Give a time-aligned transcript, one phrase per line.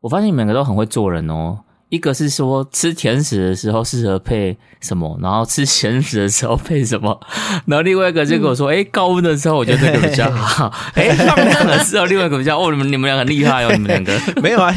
[0.00, 1.58] 我发现你们两个都很会做人哦。
[1.88, 7.18] 一个是说吃甜食的时候适合配什么，然后吃咸食的时候配什么，
[7.66, 14.72] 然后另外一个就跟我说，哎，高温的时候我觉得这个比较好， 哎，放凉的时候另外一个比较，哦，你们你们俩很厉害哦，你们两个 没有啊？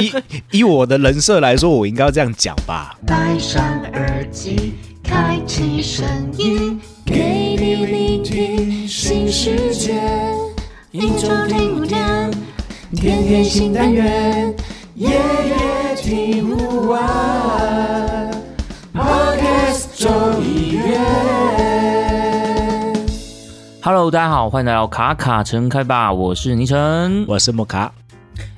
[0.00, 0.12] 以
[0.50, 2.98] 以我的人设来说，我应该要这样讲吧？
[3.06, 3.62] 戴上
[3.94, 4.74] 耳机，
[5.04, 6.04] 开启声
[6.36, 9.94] 音，给你聆听新世界，
[10.90, 12.28] 一周听五天，
[12.94, 14.54] 天天新单元。
[14.94, 18.30] 夜夜听不完
[18.94, 20.08] ，Podcast 周。
[23.82, 27.92] Hello，大家好，欢迎来到卡卡城开吧，我是倪晨，我是莫卡。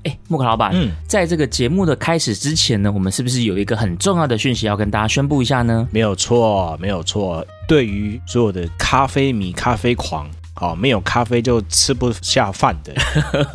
[0.05, 5.89] 哎，莫卡老板，嗯，在这个节目的开始之前呢，我们是不是有一个很重要的讯息要跟大家宣布一下呢？
[5.91, 7.45] 没有错，没有错。
[7.67, 10.29] 对于所有的咖啡迷、咖啡狂。
[10.61, 12.95] 哦，没有咖啡就吃不下饭的。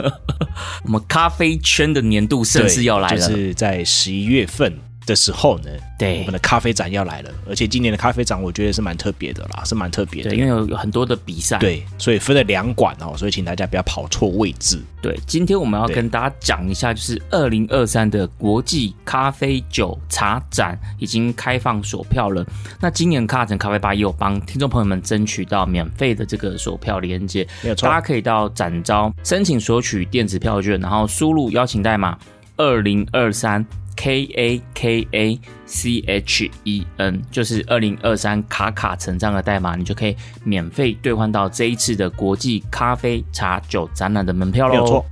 [0.85, 4.77] 我们咖啡圈的年度盛事要来了，就是在十一月份。
[5.05, 14.79] 的时候呢，对，我们的咖啡展要来了，而且今年的咖啡展我觉得是蛮特别的啦，是蛮特别的，因为有有很多的比赛，对，所以分了两馆哦，所以请大家不要跑错位置。
[15.01, 22.45] 对，今天我们要跟大家讲一下，就是二零二三的国际咖啡酒茶展已经开放索票了。
[22.79, 32.17] 那今年卡城咖啡吧也有帮听众朋友们争取到免费的这个索票连接，没有错，大家可以到展招申请索取电子票券，然后输入邀请代码
[32.55, 33.65] 二零二三。
[34.03, 44.73] K A K A C H E N 就是二零二三卡卡成长的代码，你就可以免费兑换到这一次的国际咖啡茶酒展览的门票喽。
[44.73, 45.05] 没有错，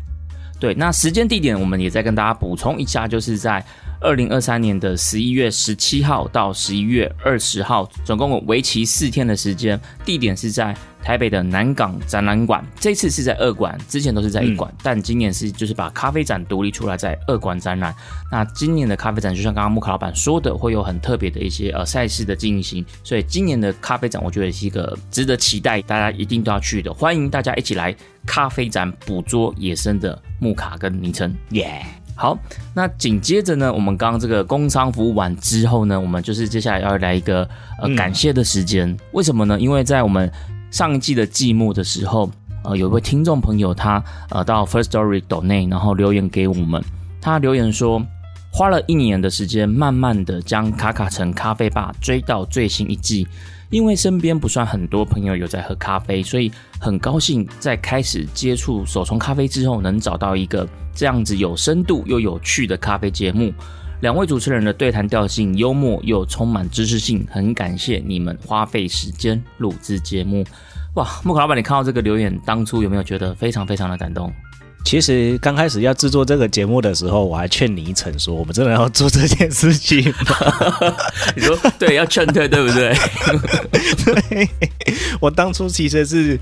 [0.60, 3.64] 对，那时间地点我们也再跟大家补充一下，就是在。
[4.04, 12.66] 二零二三年的十一月十七号到十一月二十号，总共为期四天的时间，地点是在台北的南港展览馆。
[12.80, 17.94] 这次是在二馆，之前都是在一馆，但今年是就是把咖啡展独立出来，在二馆展览。
[18.32, 26.94] 那今年的咖啡展，就像刚刚木卡老板说的，会有很特别的一些呃赛事的进行，所以今年的咖啡展，我觉得是一个值得期待，大家一定都要去的。
[26.94, 27.96] 欢迎大家一起来
[28.26, 31.84] 咖啡展捕捉野生的木卡跟昵称，耶！
[32.14, 32.38] 好，
[32.76, 37.48] 那紧接着呢，我们刚刚这个工商服务完之后呢，我们就是接下来要来一个
[37.82, 38.96] 呃感谢的时间。
[39.14, 39.60] 为什么呢？
[39.60, 40.32] 因为在我们
[40.72, 42.32] 上一季的季末的时候，
[42.64, 46.84] 呃，有一位听众朋友他呃到 First Story 岛内，然后留言给我们，
[47.22, 48.02] 他留言说，
[48.52, 53.28] 花了一年的时间，慢慢的将卡卡城咖啡吧追到最新一季。
[53.70, 63.54] 因为身边不算很多朋友有在喝咖啡，所以很高兴在开始接触手冲咖啡之后，能找到一个这样子有深度又有趣的咖啡节目。
[64.02, 70.44] 两位主持人的对谈调性幽默又充满知识性，很感谢你们花费时间录制节目。
[70.96, 74.34] 哇，木可老板，你看到这个留言，当初有没有觉得非常非常的感动？
[74.84, 80.36] 其实刚开始要制作这个节目的时候，我还劝你一程说：“我们真的要做这件事情吗？”
[81.38, 82.92] 你说对，要劝退，对不对？
[84.30, 84.50] 对，
[85.20, 86.38] 我当初其实是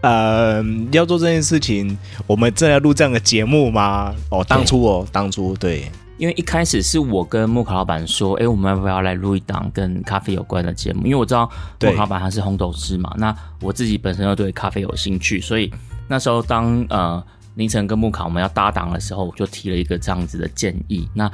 [0.00, 1.96] 呃要做这件事情，
[2.26, 4.14] 我们真的要录这样的节目吗？
[4.30, 11.50] 哦，当初哦，当初对，因为一开始是我跟木卡老板说：“哎，我们要不要来录一档跟咖啡有关的节目？”因为我知道
[11.80, 15.68] 木卡老板他是烘豆师嘛，那我自己本身又对咖啡有兴趣，所以
[16.06, 17.20] 那时候当呃。
[17.56, 21.06] 凌晨跟木卡我们要搭档的时候，我就提了一个这样子的建议。
[21.12, 21.30] 那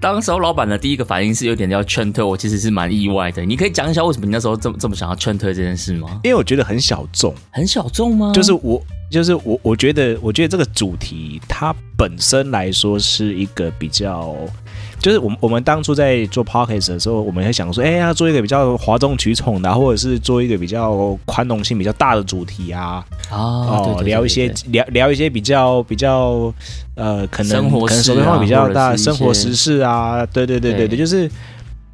[0.00, 3.44] 当时候老板的第一个反应是有点要劝退，我其实是蛮意外的。
[3.44, 6.20] 你可以讲一下为什么你那时候这么这么想要劝退这件事吗？
[6.22, 8.32] 因为我觉得很小众，很小众吗？
[8.32, 14.36] 就是我，就是我，我觉得，我觉得这个主题它本身来说是一个比较。
[15.00, 26.52] 就是我们我们当初在做 p o c k e t 的时候，我们会想说，哎，要做一个比较哗众取宠的，或者是做一个比较宽容性比较大的主题啊，哦，聊一些聊聊一些比较比较
[26.96, 31.30] 呃，可能可能生活比较大生活时事啊，对对对对对，就是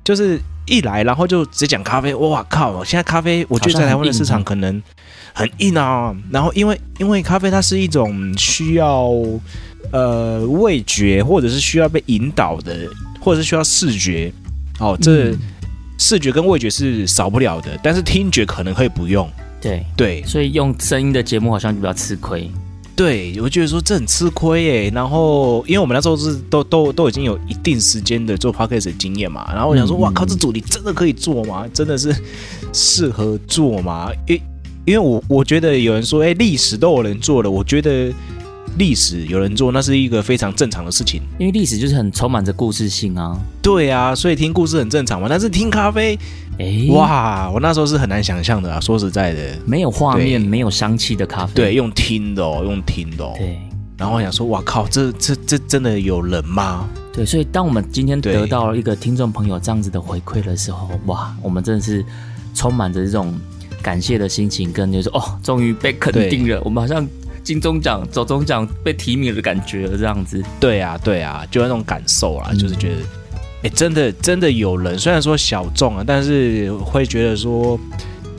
[0.03, 2.83] 就是一来然后就只讲咖啡，哇靠！
[2.83, 4.83] 现在咖啡我觉得在台湾的市场可能
[5.35, 9.13] 很硬啊，然后因为因为咖啡它是一种需要。
[9.95, 12.77] 呃，味觉或者是需要被引导的，
[13.21, 14.33] 或者是需要视觉，
[14.81, 15.33] 哦，这
[15.99, 19.31] 视觉跟味觉是少不了的，但是听觉可能可以不用。
[19.61, 22.51] 对对，所以用声音的节目好像就比较吃亏。
[22.97, 24.91] 对，我觉得说这很吃亏耶。
[24.93, 31.69] 然后，因为我们那时候是都都都已经有一定时间的做 podcast 的经验嘛，然后我想说，哇靠，这主题真的可以做吗？
[31.73, 32.13] 真的是
[32.73, 34.11] 适合做吗？
[34.27, 34.41] 因
[34.87, 38.13] 因为我我觉得有人说，哎，历史都有人做了，我觉得。
[38.79, 43.39] 历史有人做，那是一个非常正常的事情，因为历史就是很充满着故事性啊。
[43.63, 45.27] 对啊，所以听故事很正常嘛。
[45.29, 46.19] 但是听咖啡，
[46.59, 48.81] 哎，哇，我那时候是很难想象的啊。
[48.81, 53.25] 说实在的，没有画面、没有香气的咖啡，对，用听的哦，用听的。
[53.25, 53.33] 哦。
[53.37, 53.59] 对，
[53.97, 56.89] 然后我想说，哇靠，这这这真的有人吗？
[57.13, 62.05] 对，所以当我们今天得到了一个听众朋友这样子的回馈的时候，哇，我们真的是
[62.55, 63.33] 充满着这种
[63.81, 67.07] 感谢的心情，跟就是哦，终于被肯定了，我们好像
[67.45, 70.43] 金钟奖、走中奖被提名的感觉了，这样子。
[70.59, 72.97] 对啊，对啊，就那种感受啦，就是觉得，
[73.63, 77.79] 哎，真的真的有人，虽然说小众啊，但是会觉得说。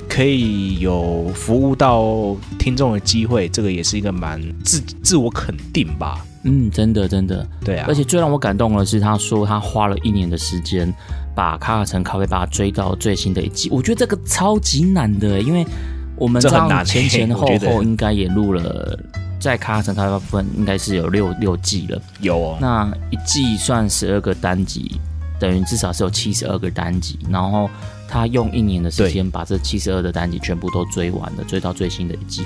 [0.08, 6.26] 可以有服务到听众的机会，这个也是一个蛮自自我肯定吧。
[6.44, 7.86] 嗯，真的真的，对啊。
[7.86, 10.94] 而且最让我感动的是，他说他花了一年的时间
[11.36, 13.68] 把卡卡城咖啡吧追到最新的一季。
[13.70, 15.66] 我觉得这个超级难的，因为
[16.18, 18.98] 我们这样前前后后应该也录了，
[19.40, 22.02] 在卡卡城咖啡吧部分应该是有六六季了。
[22.22, 25.00] 有哦，那一季算十二个单集，
[25.40, 27.70] 等于至少是有七十二个单集，然后。
[28.08, 32.44] 他用一年的时间把这七十二的单集全部都追完了，追到最新的一季。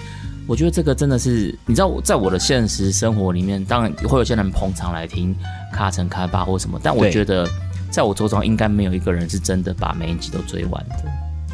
[0.47, 5.35] 我觉得这个真的是，你知道，在我的现实生活里面，当然会有些人捧场来听
[5.71, 7.47] 卡城开发或什么，但我觉得
[7.91, 11.08] 在我周遭应该没有一个人是真的把每一集都追完的。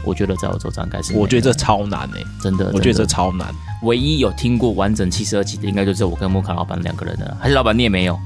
[0.06, 3.54] 我觉得在我周遭应该是，我觉得这超难诶，真的，我觉得这超难。
[3.84, 8.18] 唯一有听过完整七十二集的，应该就是我跟木卡老板两个人的，还是老板你也没有？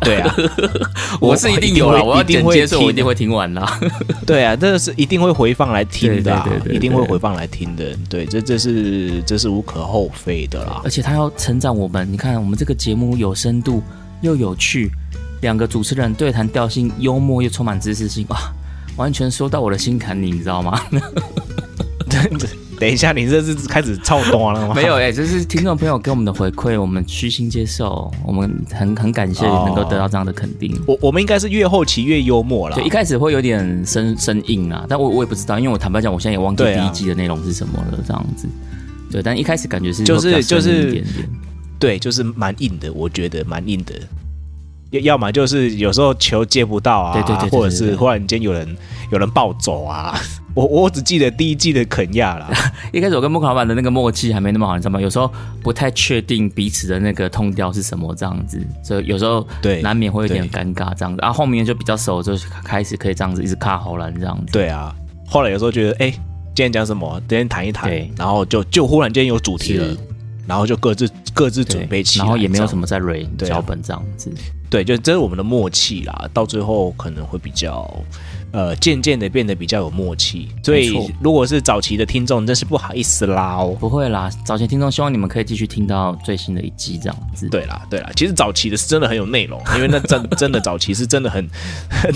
[0.00, 0.34] 对啊，
[1.20, 3.78] 我是一定有了，我要剪接，所以我一定会听完啦。
[4.26, 7.96] 对啊，这是一定会回放来听的，一定会回放来听的。
[8.10, 10.80] 对，这这是这是无可厚非的啦。
[10.82, 13.80] 而且他要成长我们，你看我们这个节目有深度
[14.20, 14.90] 又有趣，
[15.42, 18.52] 两个主持人对谈调性幽默又充满知识性，哇，
[18.98, 20.78] 完全说到我的心坎里，你知道吗？
[22.80, 24.74] 等一下，你这是开始超多了吗？
[24.74, 30.80] 没有哎，这是听众朋友给我们的回馈，我们虚心接受，我们很很感谢能够得到这样的肯定。
[30.86, 38.48] 我我们应该是越后期越幽默了，对一开始会有点生生硬啊，但我我也不知道，因为我坦白讲，我现在也忘记第一季的内容是什么了，这样子。
[39.10, 41.28] 对，但一开始感觉是就是就是一点点，
[41.80, 43.94] 对，就是蛮硬的，我觉得蛮硬的。
[44.90, 48.76] 要要么就是有时候球接不到啊，对对对，或者是忽然间有人
[49.10, 50.18] 有人暴走啊。
[50.54, 52.50] 我我只记得第一季的肯亚啦，
[52.92, 55.00] 一开始我跟木卡老板的那个默契还没那么好，你知道吗？
[55.00, 55.30] 有时候
[55.62, 61.18] 不太确定彼此的那个通调是什么这样子，所以有时候对难免会有点尴尬这样子。
[61.22, 64.52] 然后后面就比较熟，就开始可以这样子一直卡喉咙这样子。
[64.52, 64.92] 对啊，
[65.28, 66.10] 后来有时候觉得哎，
[66.56, 67.22] 今天讲什么？
[67.28, 69.96] 今天谈一谈，然后就就忽然间有主题了，
[70.44, 74.32] 然后就各自各自准备起来，然后也没有什么在 re 脚本这样子。
[74.70, 77.88] 对，就这是我们的默契啦，到最后可能会比较。
[78.50, 83.76] 呃，渐渐的变得比较有默契，所以如果是早期的听众，真是不好意思啦哦。
[83.78, 87.46] 不会啦，早期听众希望你们可以继续听到最新的一集这样子。
[87.50, 91.46] 对啦，对啦，其实早期的是真的很有内容，因为那真真的早期是真的很
[91.92, 92.10] 很，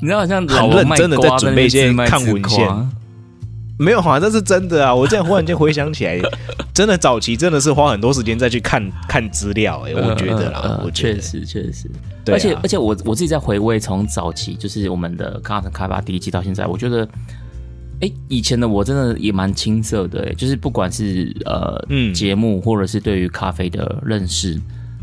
[0.00, 2.68] 你知道像很认真的在准备一些看文献。
[3.78, 4.94] 没有啊这是真的啊！
[4.94, 6.20] 我这样忽然间回想起来，
[6.72, 11.90] 真的早期真的是花很多时间再去看看资料，哎，我觉得啦，我确实确实，
[12.26, 17.08] 而且而且我我自己在回味从早期就是我们的咖啡开发第一季到现在，我觉得，
[18.00, 21.84] 哎，以前的我真的也蛮青涩的，哎，就是不管是呃
[22.14, 24.56] 节目或者是对于咖啡的认识，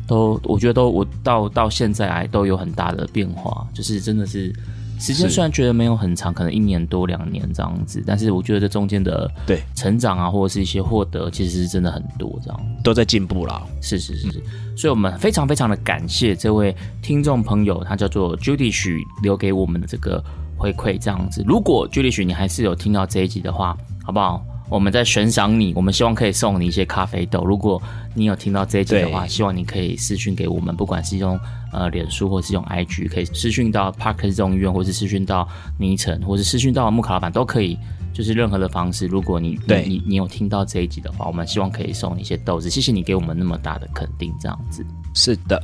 [0.08, 4.54] 都我觉得都我到到现在来都有很大的变化，就是真的是。
[5.02, 13.64] 时间虽然觉得没有很长，可能一年多两年这样子，但是我觉得这中间的对成长啊，或者是一些获得，其实是真的很多，这样都在进步啦。
[13.82, 14.44] 是是是是，
[14.78, 20.24] 所以我们非常非常的感谢这位听众朋友，他叫做 Judy 许留给我们的这个
[20.56, 21.44] 回馈，这样子。
[21.48, 24.46] 如果 Judy 许你还是有听到这一集的话，好不好？
[24.70, 27.44] 我们在悬赏你，我们希望可以送你一些咖啡豆。
[27.44, 27.82] 如果
[28.14, 31.38] 你有听到这一集的话，希望你可以私讯给我们，不管是用
[31.72, 35.48] 呃脸书或是用 IG，可以私讯到 Park 众医院，或是私讯到
[35.78, 37.78] 尼城，或是私讯到木卡老板都可以，
[38.14, 39.08] 就是任何的方式。
[39.08, 42.70] 如果你对你你有听到这一集的话，我们希望可以送你一些豆子。
[42.70, 45.62] 谢谢你给我们那么大的肯定，这样子是的。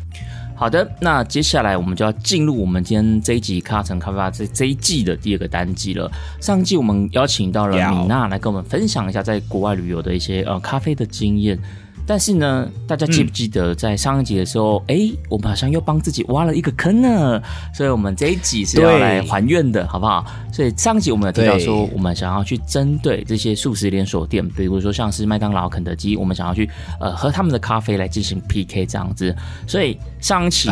[0.56, 6.12] 好的，那接下来我们就要进入我们今天这一集咖城咖啡吧这这一季的第二个单季了。
[6.42, 11.60] 上季我们邀请到了米娜来跟我们分享一下在国外旅游的一些呃咖啡的经验。
[12.08, 17.42] 但是呢，大家记不记得在上一集的时候，哎，我们好像又帮自己挖了一个坑呢。
[17.74, 20.26] 所以，我们这一集是要来还愿的，好不好？
[20.54, 26.70] 所以上一集我们有提到说，我们想要去针对这些素食连锁店，比如说像是麦当劳、肯德基，我们想要去
[27.02, 29.36] 呃喝他们的咖啡来进行 PK 这样子。
[29.68, 30.70] 所以上一期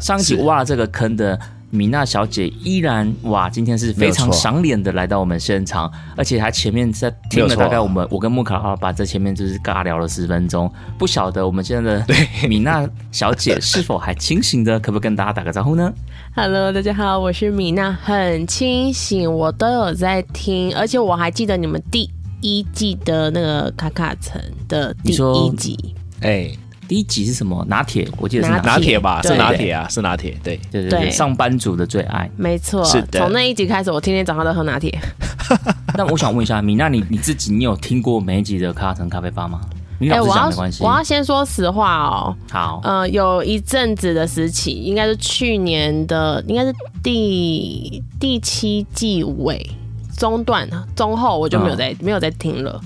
[0.00, 1.36] 上一期挖了这个坑的。
[1.70, 12.06] 米娜小姐依然哇，今天是非常赏脸的来到我们现场，而且她前面在听了大概我们我跟木卡哈把在前面就是尬聊了十分钟，不晓得我们现在的
[12.48, 15.92] 米娜小姐是否还清醒的，可不可以跟大家打个招呼呢
[16.34, 22.10] ？Hello，大家好，我是米娜，很清醒，我都有在听，而且我还记得你们第
[22.40, 26.50] 一季的那个卡卡城的第一集，哎。
[26.88, 27.64] 第一集是什么？
[27.68, 30.58] 拿铁，我记得是拿拿铁吧，是拿铁啊，是拿铁，对。
[30.72, 32.28] 对对对，上班族的最爱。
[32.36, 34.98] 没错，是的从那一集开始，我天天早上都喝拿铁。
[35.94, 39.60] 那我想问一下，米娜，你你自己你有听过每一集的卡城咖啡吧吗？
[40.00, 40.90] 你哎、老实我要讲没关系我。
[40.90, 49.68] 要先说实话哦，好，呃，有一阵子的时期，应该是去年的，应该是第第七季尾
[50.16, 52.80] 中段中后，我就没有再、没有再听了。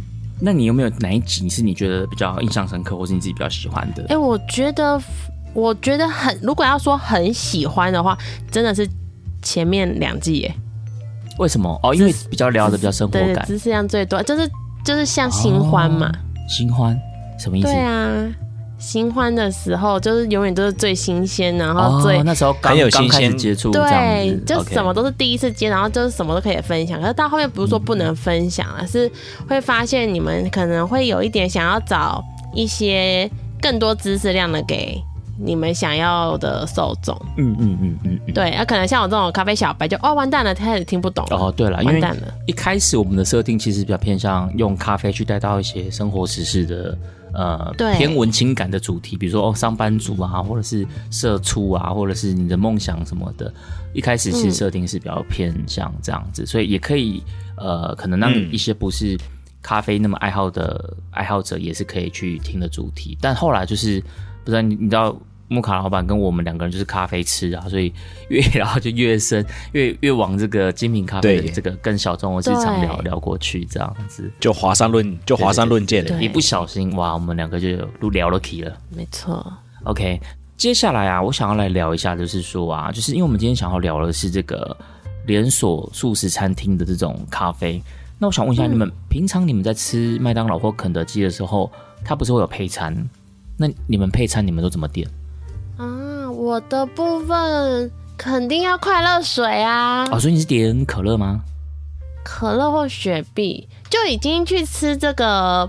[0.45, 4.17] 那你有没有哪一集是你觉得比较印象深刻，或是你自己比较喜欢的哎、？
[4.17, 5.01] 我觉得
[5.55, 8.19] 我觉得很，如果要说很喜欢的话，
[8.51, 8.89] 真的是
[9.41, 10.55] 前面两季耶，
[11.39, 11.79] 为什么？
[11.85, 13.47] 哦，因为比较聊的比较生活感。
[13.47, 14.51] 知识量最多，就是
[14.85, 16.19] 就是像新欢嘛，哦
[16.49, 16.99] 新欢
[17.39, 17.69] 什么意思？
[17.69, 18.11] 对啊。
[18.83, 27.01] 新欢的时候，就是永远都是最新鲜，然后最、哦，那时候刚有新鲜接触，对，就什么都是第一次接，然后就是什么都可以分享。
[27.01, 29.09] 可是到后面不是说不能分享，而是
[29.49, 32.23] 会发现你们可能会有一点想要找
[32.53, 35.01] 一些更多知识量的给
[35.39, 37.17] 你们想要的受众。
[37.37, 38.35] 嗯嗯嗯嗯嗯。
[38.35, 41.25] 对，那、可能像我这种咖啡小白就哦完蛋了，开始听不懂。
[41.31, 42.35] 哦，对了，因为完蛋了。
[42.47, 46.99] 一开始我们的设定其实比较偏向用咖啡去带到一些生活时事的
[47.33, 53.53] 呃对偏文情感的主题，比如说哦上班族啊，或者是社畜啊，或者是你的梦想什么的。
[53.93, 57.23] 一开始其实设定是比较偏向这样子，所以也可以
[57.57, 59.19] 呃可能让嗯一些不是
[59.61, 63.17] 咖啡那么爱好的爱好者也是可以去听的主题。
[63.21, 64.01] 但后来就是
[64.45, 65.17] 不知道你你知道。
[65.53, 67.93] 木卡老板跟我们两个人就是咖啡吃啊，所以
[68.29, 74.31] 越聊就越深，越越往这个精品咖啡的这个更小众的市场聊聊过去，这样子。
[74.41, 76.23] 就华山论，就华山论剑了。
[76.23, 78.75] 一不小心哇，我们两个就都聊了题了。
[78.89, 79.47] 没错
[79.85, 80.19] ，OK，
[80.57, 84.77] 接下来啊，我想要来聊一下，就是说啊，就是因为我们今天想要聊的是这个
[85.27, 87.83] 连锁素食餐厅的这种咖啡。
[88.19, 91.71] 那我想问一下，你们平常你们在吃麦当劳或肯德基的时候，
[92.05, 92.97] 它不是会有配餐？
[93.57, 95.07] 那你们配餐你们都怎么点？
[96.43, 101.43] 啊，我的部分肯定要快乐水啊，哦，所以你是点可乐吗？
[102.25, 105.69] 可乐或雪碧，就已经去吃这个，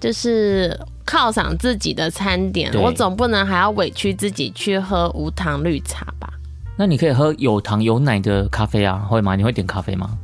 [0.00, 2.72] 就是犒赏自己的餐点。
[2.80, 6.32] 我总不能还要委屈自己去喝无糖绿茶吧？
[6.78, 9.36] 那你可以喝有糖有奶的咖啡啊，会吗？
[9.36, 10.18] 你会点咖啡吗？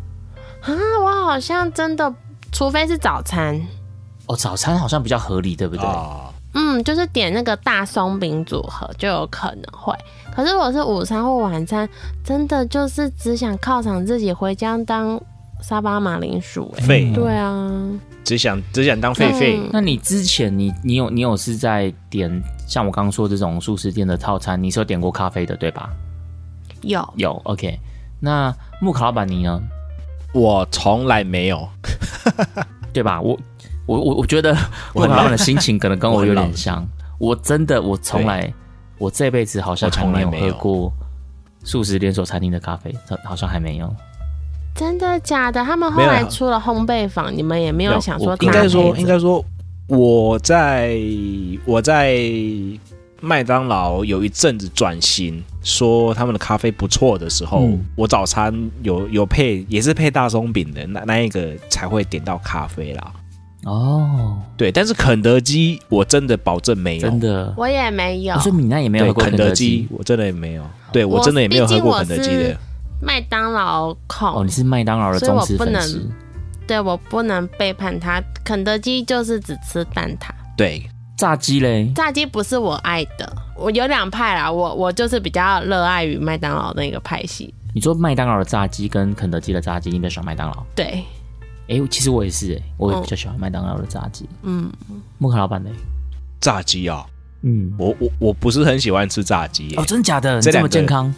[0.60, 0.72] 啊，
[1.02, 2.14] 我好像真的，
[2.50, 3.60] 除非是早餐，
[4.26, 5.86] 哦，早餐好像比较合理，对不对？
[5.86, 9.94] 啊，嗯，就是点那个大松饼组合就有可能会。
[10.34, 11.88] 可是我是午餐或晚餐，
[12.24, 15.20] 真的就是只想犒赏自己，回家当
[15.60, 16.82] 沙巴马铃薯、欸。
[16.82, 17.70] 废，对啊，
[18.24, 19.70] 只想只想当狒狒嗯。
[19.72, 22.30] 那你之前你你有你有是在点
[22.66, 25.90] 像我刚刚说这种素食店的套餐，你是有点过咖啡的对吧？
[26.82, 27.78] 有有，OK。
[28.20, 29.60] 那木卡老板你呢？
[30.32, 31.68] 我从来没有，
[32.90, 33.20] 对吧？
[33.20, 33.38] 我
[33.86, 34.60] 我我我觉得木
[34.94, 36.86] 我很卡老板的心情可能跟我有点像。
[37.18, 38.52] 我真的我从来
[38.98, 40.92] 我这辈子好像我还没有从来没有喝过
[41.62, 42.92] 素食连锁餐厅的咖啡，
[43.24, 43.94] 好像还没有。
[44.74, 45.62] 真的假的？
[45.64, 49.44] 他们后来出了烘焙坊，你们也没有想说我应该说应该说
[49.86, 50.98] 我在
[51.64, 52.18] 我在
[53.20, 63.12] 麦当劳有一阵子转型，说他们的咖啡不错的时候，嗯我早餐有有配也是配大松饼的，那那一个才会点到咖啡啦。
[63.64, 67.54] 哦，对，但是肯德基我真的保证没有，真的。
[67.56, 72.56] 我也没有我说米娜也没有喝过肯德德基，我真的也没有，对我我真的也没有喝过肯德基的。
[73.00, 76.10] 麦当劳控，哦，你是麦当劳的忠我不能实粉丝。
[76.66, 78.22] 对我不能背叛他。
[78.44, 81.92] 肯德基就是只吃蛋挞，对，炸鸡嘞？
[81.94, 83.32] 炸鸡不是我爱的。
[83.56, 87.52] 我有两派啦，我我就是比较热爱于麦当劳那个派系。
[87.74, 90.64] 你说麦当劳的炸鸡跟肯德基的炸鸡，你比较喜欢麦当劳？
[90.74, 91.02] 对，
[91.68, 94.28] 哎、其实我也是、哎，我也比较喜欢麦当劳的炸鸡。
[94.42, 94.70] 嗯，
[95.18, 95.70] 木克老板呢？
[96.40, 97.06] 炸鸡啊、
[97.42, 100.36] 嗯，我我我不是很喜欢吃炸鸡耶、哦，真的假的？
[100.36, 101.14] 你这么这两个健康？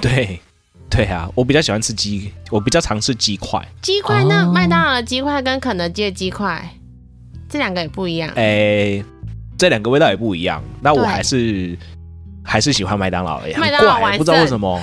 [0.00, 0.40] 对
[0.88, 3.62] 对啊，我比较喜欢吃鸡，我比较常吃鸡块。
[3.82, 6.68] 鸡块那哦麦当劳的鸡块跟肯德基的鸡块，
[7.48, 8.30] 这两个也不一样。
[8.36, 9.04] 哎、
[9.58, 10.62] 这两个味道也不一样。
[10.80, 11.78] 那我对还是
[12.42, 14.82] 还是喜欢麦当劳的，麦当劳完很怪，不知道为什么，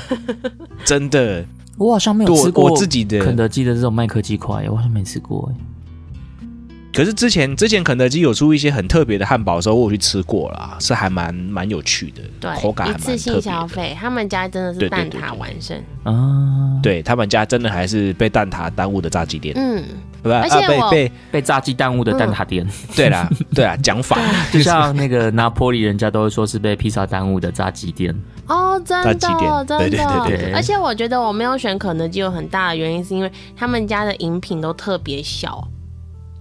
[0.86, 1.46] 真的，
[1.85, 5.51] 我好像没有我吃过我自己的肯德基的这种麦克鸡块，我好像没吃过。
[5.51, 6.45] 哎，
[6.93, 13.57] 可是之前之前肯德基有出一些很特别的汉堡的时候，我有去吃过啦，是还蛮蛮有趣的，对口，感还一次性蛮特别的。
[13.59, 15.81] 消费，他们家真的是蛋挞完胜。
[16.03, 19.83] 啊，对他们家真的还是被蛋挞耽误的炸鸡店，嗯，
[20.23, 20.41] 对吧？
[20.43, 24.17] 而且被被被炸鸡耽误的蛋挞店，对 啦对啦，讲法
[24.51, 28.15] 就像那个拿坡里人家都会说是被披萨耽误的炸鸡店。
[28.47, 29.31] 哦，真的，真
[29.67, 35.65] 对对的，对对而且我觉得我没有选肯德基有很大的原因，是因为他们家的饮品都特别小，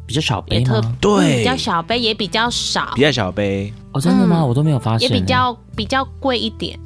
[0.07, 0.97] 比较小杯也特吗？
[1.01, 4.41] 对比较小杯，也比较少比，较小杯，哦，真的吗？
[4.41, 5.21] 嗯我都没有发也现也。
[5.21, 6.79] 比较比较贵一点。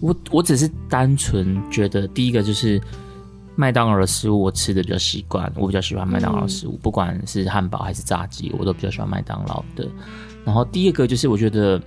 [0.00, 2.80] 我我只是单纯觉得，第一个就是
[3.60, 9.84] 麦当劳的食物我吃的比较习惯，我比较喜欢麦当劳的食物，嗯不管是汉堡还是炸鸡，我都比较喜欢麦当劳的。
[10.44, 11.82] 然后第二个就是我觉得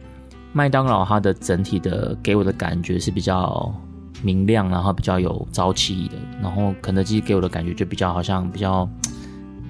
[0.52, 3.74] 麦当劳它的整体的给我的感觉是比较
[4.22, 6.18] 明亮，然后比较有朝气的。
[6.42, 8.86] 然后肯德基给我的感觉就比较好像比较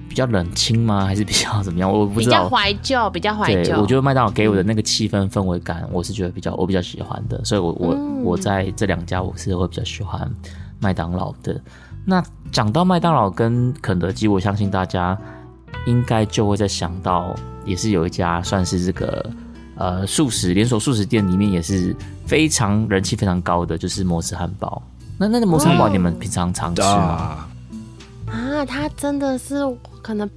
[0.08, 1.04] 比较冷清吗？
[1.06, 1.88] 还是比较怎么样？
[1.88, 2.48] 我不比较知道。
[2.48, 3.80] 怀旧，比较怀 对，旧。
[3.80, 10.28] 我觉得麦当劳给我的那个气氛氛围感，我是觉得比较我比较喜欢的，所以我我、嗯我在这两家我是会比较喜欢
[10.80, 11.60] 麦当劳的。
[12.04, 15.16] 那讲到麦当劳跟肯德基，我相信大家
[15.86, 19.30] 应该就会在想到，也是有一家算是这个
[19.76, 21.94] 呃素食连锁素食店里面也是
[22.26, 24.82] 非常人气非常高的，就是摩斯汉堡。
[25.18, 26.88] 那那个摩斯汉堡嗯你们平常常吃吗？
[26.88, 27.48] 啊，
[28.26, 29.56] 啊，他真的是
[30.02, 30.28] 可能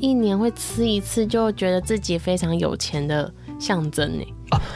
[0.00, 4.24] 一年会吃一次，就觉得自己非常有钱的象征呢。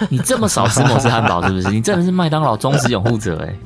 [0.09, 1.69] 你这么少吃摩斯汉堡是不是？
[1.71, 3.57] 你真的是麦当劳忠实拥护者哎、对，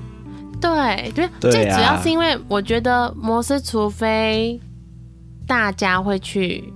[0.60, 4.60] 对，对最主要啊是因为我觉得摩斯，除非
[5.46, 6.72] 大家会去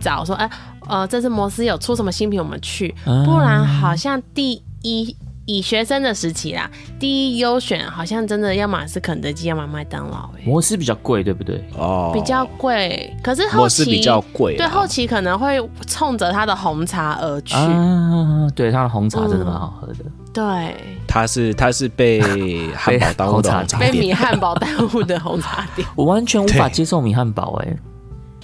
[0.00, 0.50] 找说，哎、
[0.88, 11.64] 呃，这次摩斯有出什么新品，我们去，嗯不然好像第一以学生的时期啦，第一优选好像真的要么是肯德基，要么麦当劳、哎，摩斯比较贵，对不对？
[11.76, 20.04] 哦，比较贵，可是后期比较贵啊，对后期可能会冲着他的红茶而去，啊，对，他的红茶真的蛮好喝的。
[20.32, 20.76] 对，
[21.08, 22.20] 他是他是被
[22.74, 27.76] 汉堡耽误的红茶被，米汉堡耽误的红茶店， 我完全无法接受米汉堡，哎，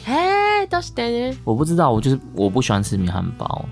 [0.07, 1.33] 哎，都是等于。
[1.45, 3.64] 我不知道，我就是我不喜欢吃米汉堡。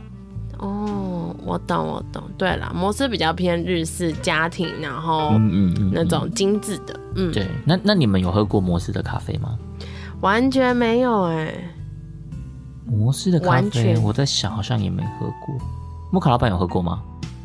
[0.59, 2.23] 哦，我懂，我懂。
[2.39, 7.47] 对了，摩斯比较偏日式家庭，然后嗯嗯嗯，那种精致的，嗯，对。
[7.65, 9.59] 那那你们有喝过摩斯的咖啡吗？
[10.21, 11.53] 完全没有哎、
[12.87, 15.57] 摩斯的咖啡，完全我在想，好像也没喝过。
[16.13, 17.03] 木卡老板有喝过吗？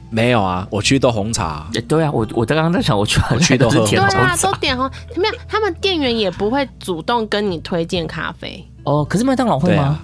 [0.09, 8.65] 没有啊，我去都红茶，哎，对啊，我我刚刚在想，我去我去都喝对是甜红啊，都点红，没有，他们店员也不会主动跟你推荐咖啡。
[8.83, 9.05] 哦。
[9.05, 10.01] 可是麦当劳会吗啊？，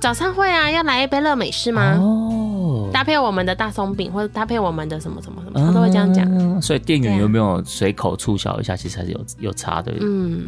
[0.00, 1.98] 早餐会啊，要来一杯乐美式吗？
[2.00, 6.24] 哦，搭配我们的大松饼，或者搭配我们的什么什么什么，他都会这样讲。
[6.34, 9.92] 嗯所以店员有没有随口促销一下，其实还是有有差的。
[10.00, 10.46] 嗯，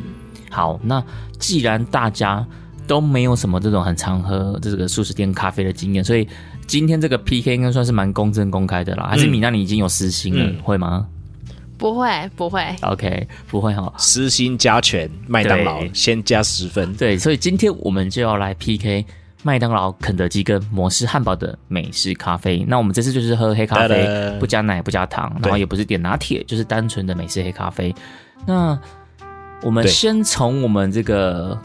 [0.50, 1.02] 好，那
[1.38, 2.46] 既然大家
[2.86, 6.28] 都没有什么这种很常喝这个素食店咖啡的经验，所以
[6.66, 9.06] 今天这个 PK 应该算是蛮公正公开的啦。
[9.08, 11.06] 还是米娜你已经有私心了，嗯会吗
[11.76, 13.92] 不会不会，？OK，不会哈。
[13.98, 19.04] 私心加权，麦当劳对先加十分，对，所以今天我们就要来 PK
[19.42, 22.64] 麦当劳、肯德基跟摩斯汉堡的美式咖啡。
[22.66, 27.94] 那我们这次就是喝黑咖啡不加奶、不加糖，然后也不是点拿铁，就是单纯的美式黑咖啡。
[28.46, 28.78] 那
[29.60, 31.58] 我们对先从我们这个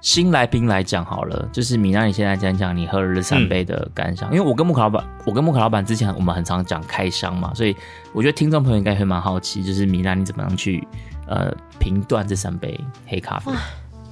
[0.00, 4.32] 新来宾来讲好了，就是米娜，你现在讲讲你喝了这三杯的感想。
[4.32, 7.74] 因为我跟木卡老板，我跟木卡老板之前我们很常讲开箱嘛，所以
[8.12, 10.86] 我觉得听众朋友应该会蛮好奇，就是米娜你怎么样去
[11.26, 13.50] 呃评断这三杯黑咖啡？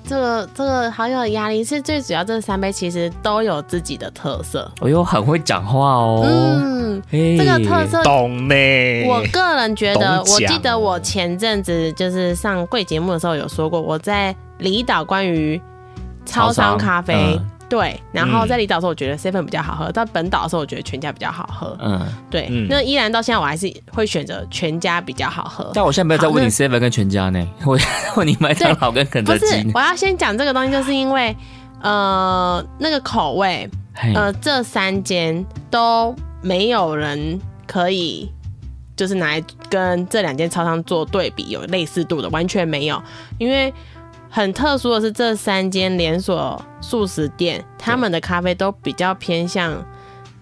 [0.08, 4.70] 这个这个好有压力，是最主要这三杯其实都有自己的特色。
[4.80, 6.22] 哎呦，很会讲话哦。
[6.24, 8.54] 嗯，嘿这个特色懂呢。
[9.08, 15.60] 我个人觉得，我记得我前阵子就是上贵节目的时候有说过，我在离岛关于
[16.26, 25.70] 超商咖啡，对，然后在离岛的时候我觉得 seven 比较好喝，到本岛的时候我觉得全家比较好喝，嗯，对，嗯那依然到现在我还是会选择全家比较好喝。
[25.74, 27.78] 但我现在没有在问你 seven 跟全家呢， 我
[28.16, 31.34] 问你麦当劳跟肯德基呢。，我要先讲这个东西，就是因为
[31.80, 33.68] 呃那个口味，
[34.14, 38.30] 呃这三间都没有人可以
[38.94, 43.02] 就是拿来跟这两间超商做对比，有类似度的，完全没有。
[43.38, 43.72] 因为
[44.36, 49.82] 很特殊的是，这三间连锁素食店，他们的咖啡都比较偏向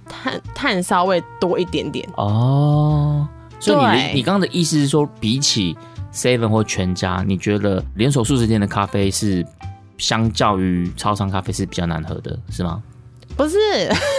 [0.09, 2.05] 炭炭烧味多一点点。
[2.17, 3.25] 哦，
[3.61, 5.77] 所以你的你刚刚的意思是说，比起
[6.13, 9.47] seven 或全家，你觉得连锁素食店的咖啡是
[9.97, 12.83] 相较于超商咖啡是比较难喝的，是吗？
[13.37, 13.57] 不是，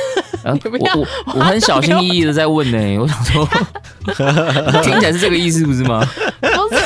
[0.45, 3.45] 我我我很小心翼翼的在问呢、我想说，
[4.83, 6.01] 听起来是这个意思不是吗？
[6.39, 6.84] 不是，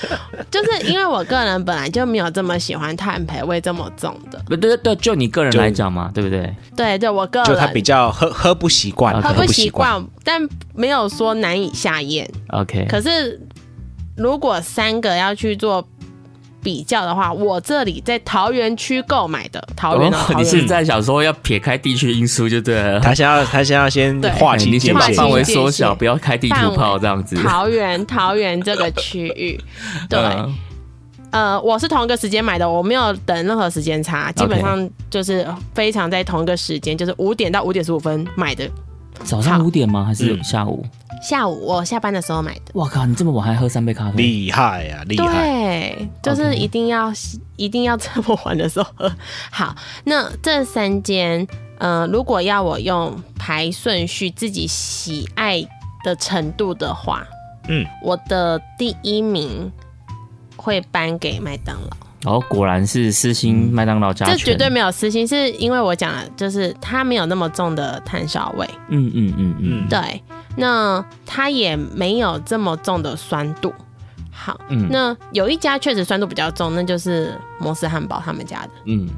[0.50, 4.38] 就是因为我个人本来就没有这么喜欢碳培味这么重的。
[4.46, 6.54] 不对对，就你个人来讲嘛，对不对？
[6.76, 9.70] 对对，我个人就他比较喝喝不习惯，喝喝不习习。
[9.70, 10.40] 惯，但
[10.74, 12.28] 没有说难以下咽。
[12.48, 13.40] OK，可是
[14.16, 15.86] 如果三个要去做
[16.66, 22.98] 比较的话，我这里在桃园区购买的，桃园你是在想说要撇开地区因素就对了。
[22.98, 27.36] 他先要他先要先对划清你界限先把范围界缩小，不要开地图炮这样子。
[27.36, 29.60] 桃园桃园这个区域，
[30.08, 30.18] 对。
[30.34, 30.54] 嗯
[31.30, 38.66] 呃，我是同一个时间买的，我没有等任何时间差，基本上就是非常在同一个时间，就是五点到五点十五分买的。
[39.22, 40.04] 早上五点吗？
[40.04, 40.84] 还是下午？
[41.26, 42.60] 下午我下班的时候买的。
[42.72, 43.04] 我靠！
[43.04, 45.02] 你这么晚还喝三杯咖啡，厉害啊！
[45.08, 45.26] 厉害。
[45.26, 47.12] 对，就是一定要
[47.56, 49.12] 一定要这么晚的时候喝。
[49.50, 51.44] 好，那这三间，
[51.78, 55.60] 呃，如果要我用排顺序，自己喜爱
[56.04, 57.26] 的程度的话，
[57.66, 59.72] 嗯，我的第一名
[60.54, 62.36] 会颁给麦当劳。
[62.36, 68.64] 哦，果然是私心麦当劳加这绝对没有私心，是因为我讲了，就是它没有那么重的炭烧味。
[68.90, 70.22] 嗯嗯嗯嗯，对。
[70.56, 73.72] 那它也没有这么重的酸度。
[74.30, 74.58] 好，
[74.90, 78.70] 那有一家确实酸度比较重，那就是摩斯汉堡他们家的。
[78.84, 79.08] 嗯，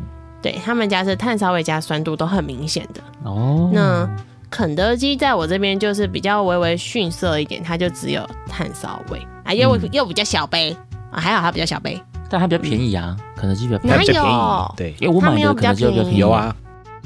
[0.41, 3.01] 对他们家是炭烧味加酸度都很明显的。
[3.25, 4.09] 哦，那
[4.49, 10.75] 肯德基在我这边就是比较微微逊色一点，它就只有炭烧味啊，又又比较小杯
[11.11, 12.01] 啊，还好它比较小杯。
[12.31, 14.75] 但它比较便宜啊，肯德基比较哪有？
[14.77, 16.19] 对，因为我买的肯德基比较便宜。
[16.19, 16.55] 有啊，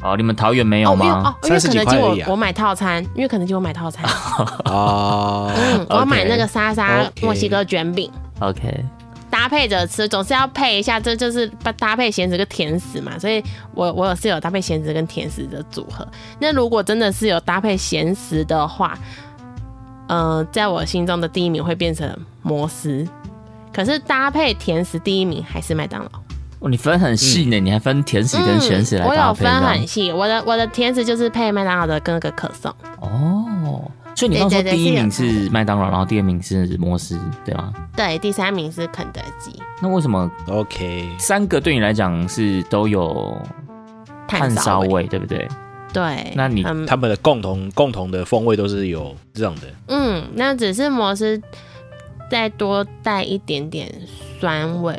[0.03, 1.23] 哦，你们桃园没有吗？
[1.25, 4.05] 哦因为肯德基我我买套餐，因为肯德基我买套餐。
[4.65, 8.11] 哦，嗯， 我买那个莎莎墨西哥卷饼。
[8.41, 8.85] OK，
[9.31, 11.47] 搭配着吃总是要配一下，这就是
[11.79, 13.17] 搭配咸食跟甜食嘛。
[13.19, 13.43] 所以
[13.75, 16.07] 我我是有搭配咸食跟甜食的组合。
[16.41, 18.99] 那如果真的是有搭配咸食的话，
[20.09, 22.13] 呃，在我心中的第一名会变成
[22.43, 23.07] 摩斯。
[23.73, 26.11] 可是搭配甜食第一名还是麦当劳
[26.63, 29.19] 哦，你分很细呢，你还分甜食跟咸食来搭配。
[29.21, 32.73] 我有分很细，我的我的甜食就是配麦当劳的跟那个可颂。
[33.01, 37.73] 哦，所以你刚说第一名是麦当劳，然后第二名是摩斯，对吗？
[37.97, 39.61] 对，第三名是肯德基。
[39.81, 43.37] 那为什么？OK，三个对你来讲是都有
[44.29, 45.49] 炭烧味，对不对？
[45.93, 46.33] 对。
[46.37, 49.63] 那你他们的共同共同的风味都是有这样的。
[49.89, 51.43] 嗯，那只是摩斯。
[52.31, 53.93] 再多带一点点
[54.41, 54.99] 酸味，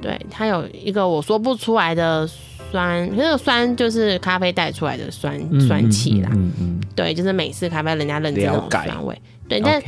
[0.00, 2.28] 对，它有一个我说不出来的
[2.70, 6.28] 酸，那个酸就是咖啡带出来的酸酸气啦。
[6.34, 9.20] 嗯嗯，对，就是美式咖啡人家认知那种酸味。
[9.48, 9.82] 对，但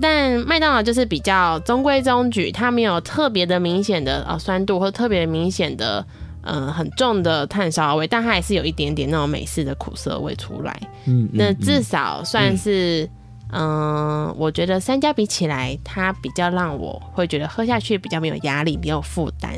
[0.00, 6.06] 但麦当劳就是比较中规中矩，它没有特别的明显的呃酸度或特别明显的
[6.42, 10.80] 呃很重的炭烧味，但它还是有一点点那种美式的苦涩味出来。
[11.06, 13.08] 嗯，那至少算是。
[13.52, 19.52] 嗯，我觉得三家比起来，它比较让我会觉得喝下去比较没有压力，没有负担。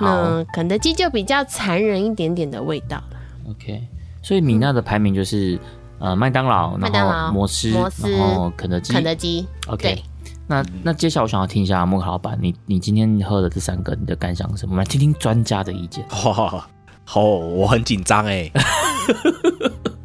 [0.00, 3.16] 那肯德基就比较残忍一点点的味道了。
[3.50, 3.82] OK，
[4.22, 5.58] 所以米娜的排名就是
[5.98, 9.46] 呃麦当劳，麦当劳、摩斯，然后肯德基，肯德基。
[9.68, 10.02] OK，
[10.46, 14.72] 那那接下来我想要听一下莫克老板，你你今天喝的这三个，你的感想是什么？
[14.72, 16.04] 我们来听听专家的意见。
[16.08, 18.50] 好，我很紧张哎。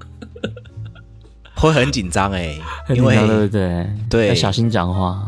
[1.62, 2.58] 会很紧张哎，
[2.90, 5.22] 因为对对对，要小心讲话。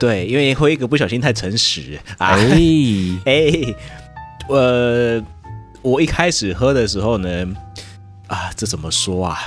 [0.00, 1.98] 对，因为会一个不小心太诚实。
[2.16, 2.50] 哎
[3.26, 3.52] 哎，
[4.48, 5.22] 呃，
[5.82, 7.28] 我一开始喝的时候呢，
[8.28, 9.38] 啊，这怎么说啊？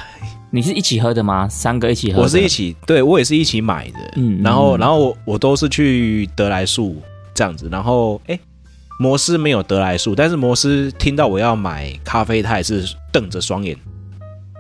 [0.52, 1.50] 你是一起喝的吗？
[1.50, 2.22] 三个一起喝？
[2.22, 4.00] 我是一起，对我也是一起买的。
[4.16, 7.02] 嗯，然后然后我我都是去德莱树
[7.34, 8.40] 这样子，然后哎，
[9.00, 13.76] 摩斯没有德莱树，但是摩斯听到我要买咖啡，他也是瞪着双眼。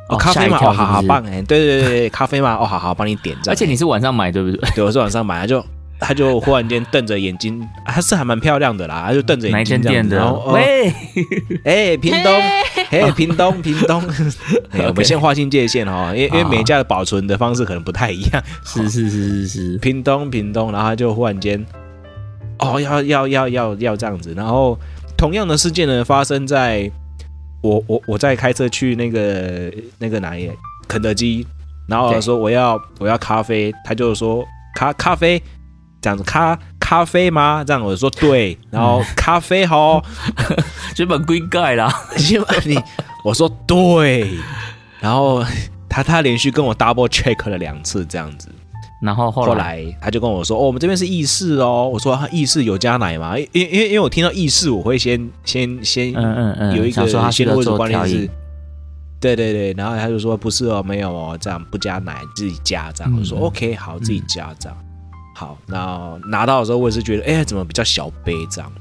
[0.10, 3.36] 哦，咖啡嘛，哦，好好棒哎，对对对对，咖啡嘛，哦，好好帮你点。
[3.48, 4.60] 而且你是晚上买对不对？
[4.76, 5.66] 对，我是晚上买，他就
[6.00, 10.18] 他就忽然间瞪着眼睛，还是还蛮漂亮的啦，他就瞪着眼睛这样子。
[10.48, 10.94] 喂，
[11.66, 12.34] 哎，屏东，
[12.90, 14.02] 哎，屏东，屏东，
[14.88, 18.42] 我们先划清界限哈，因为因为每家的保存的方式可能不太一样。
[18.64, 21.66] 是是是是是，屏东，屏东，然后他就忽然间，
[22.60, 24.80] 哦，要要要要要这样子，然后
[25.18, 26.90] 同样的事件呢发生在。
[27.62, 30.52] 我我我在开车去那个那个哪里
[30.88, 31.46] 肯德基，
[31.88, 35.42] 然后说我要我要咖啡，他就说咖咖啡
[36.02, 37.64] 这样子咖咖啡吗？
[37.66, 40.02] 这样我说对，然后咖啡好，
[40.96, 41.94] 这本归盖啦，
[42.66, 42.80] 你
[43.24, 44.30] 我说对，
[45.00, 45.44] 然后
[45.90, 48.50] 他他连续跟我 double check 了两次这样子。
[49.00, 58.28] 然后后来他就跟我说：“哦，我们这边是意式哦。”我说：“意式有加奶吗？”因因因为因为我听到意式，我会先先先嗯嗯嗯有一个先入为主观念是，
[59.20, 59.74] 对对对。
[59.74, 64.76] 然后他就说：“不是哦，没有哦，这样不加奶，自己加这样。”我说：“OK，好，自己加这样。”
[65.38, 68.72] 好，然后拿到的时候，我也是觉得，哎，怎么比较小杯这样？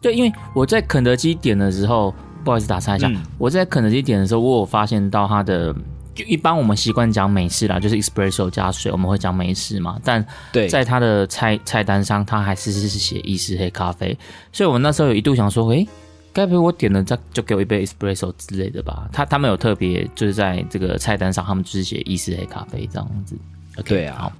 [0.00, 5.74] 对，因为我在肯德基点的时候，不好意思打岔一下，我在肯德基点的时候，我有发现到它的。
[6.14, 9.98] 就一般我们习惯讲美式啦，就是 espresso 加水，我们会讲美式嘛。
[10.04, 10.24] 但
[10.70, 14.16] 在它的菜菜单上，它还是是写意式黑咖啡。
[14.52, 15.86] 所以我那时候有一度想说，诶，
[16.32, 19.08] 该不会我点了再就给我一杯 espresso 之类的吧？
[19.12, 23.36] 他他们有特别就是在这个菜单上，他们就是写意式黑咖啡这样子。
[23.84, 24.32] 对啊，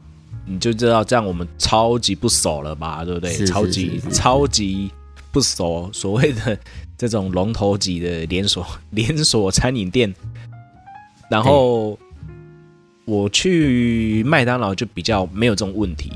[0.47, 3.33] 你就知道这样我们超级不熟了吧，对不对？
[3.33, 4.91] 是超级超级
[5.33, 6.57] 不熟，所谓的
[6.97, 10.15] 这种龙头级的连锁 连锁餐饮店。
[11.31, 11.99] 然后
[13.05, 16.13] 我去麦当劳就比较没有这种问题，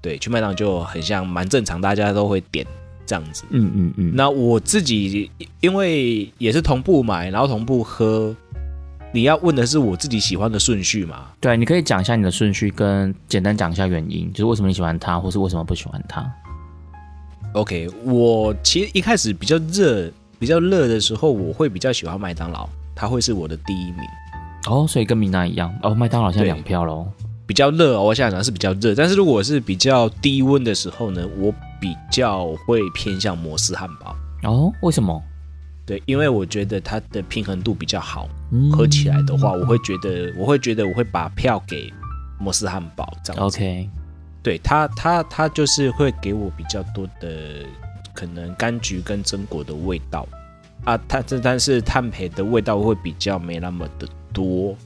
[0.00, 2.66] 对，去麦当劳就很像蛮正常，大家都会点
[3.06, 3.44] 这样子。
[3.50, 4.12] 嗯嗯嗯。
[4.14, 8.34] 那我自己因为也是同步买，然后同步喝。
[9.14, 11.26] 你要问的是我自己喜欢的顺序嘛？
[11.38, 16.26] 对，你可以讲一下你的顺序，跟简单讲一下原因，就是为什么你喜欢它，或是为什么不喜欢它。
[17.52, 24.00] OK，我其实一开始比较热、比较热的时候，我会比较喜欢麦当劳，它会是我的第一名。
[24.66, 27.06] 哦，所以跟米娜一样哦，麦当劳现在两票喽。
[27.44, 34.16] 比较热哦，我想讲是比较热，但是如果是比较低温的时候呢，我比较会偏向摩斯汉堡。
[34.44, 35.20] 哦，为什么？
[35.84, 38.28] 对，因为我觉得它的平衡度比较好，
[38.70, 41.92] 合起来的话，我会觉得，我会觉得我会把票给
[42.38, 43.44] 摩斯汉堡这样。
[43.44, 43.90] OK，
[44.42, 47.66] 对它，它，它就是会给我比较多的
[48.14, 50.26] 可能柑橘跟榛果的味道
[50.84, 54.76] 啊，它这但是碳培的味道会比较没那么的多。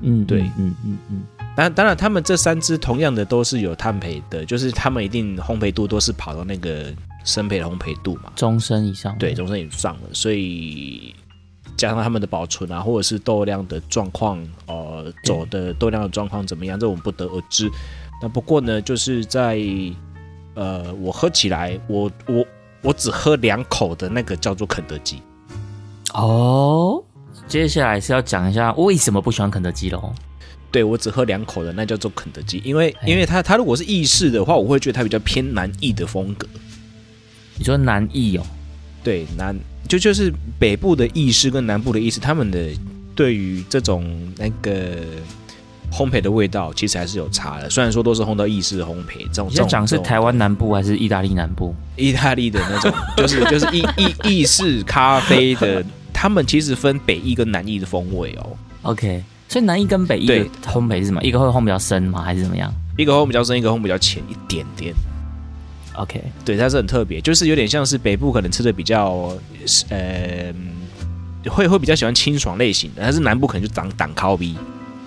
[0.00, 1.22] 嗯，对，嗯嗯嗯。
[1.56, 6.92] 当当然，他们这三支同样的都是有碳培的，就是他们一定烘焙度都是跑到那个。
[7.24, 11.14] 生培的烘焙度嘛，终身以上，对，终身以上了，所以
[11.76, 17.68] 加上他们的保存啊，或者是豆量的状况，呃，走的豆量的状况怎么样，这我们不得而知。
[18.22, 19.60] 那不过呢，就是在
[20.54, 22.46] 呃，我喝起来，我我
[22.82, 25.20] 我只喝两口的那个叫做肯德基。
[26.14, 27.02] 哦，
[27.46, 30.12] 接下来是要讲一下为什么不喜欢肯德基喽？
[30.70, 36.46] 对我只喝两口的那叫做肯德基，因为因为它它如果是意式的话，我会觉得它比较偏南意的风格。
[37.56, 38.46] 你说南意哦，
[39.02, 42.70] 对南就就是北部的意式跟南部的意式，他们的
[43.14, 44.04] 对于这种
[44.36, 44.98] 那个
[45.90, 47.68] 烘焙的味道，其实还是有差的。
[47.70, 51.74] 虽然说都是烘到意式烘焙，这种要讲是台湾南部还是意大利南部？
[51.96, 58.56] 意大利的那种，就是就是意意意式咖啡的，他们其实分北意跟南意的风味哦。
[58.82, 61.22] OK，所以南意跟北意的烘焙是什么？
[61.22, 62.22] 一个会烘比较深吗？
[62.22, 62.72] 还是怎么样？
[62.96, 64.94] 一个烘比较深，一个烘比较浅一点点。
[65.94, 69.32] OK，对，它是很特别，就是有点像是北部可能吃的比较，
[69.88, 70.54] 呃，
[71.48, 74.56] 会会比较喜欢清爽类型的，但是南部可能就挡挡烤鼻。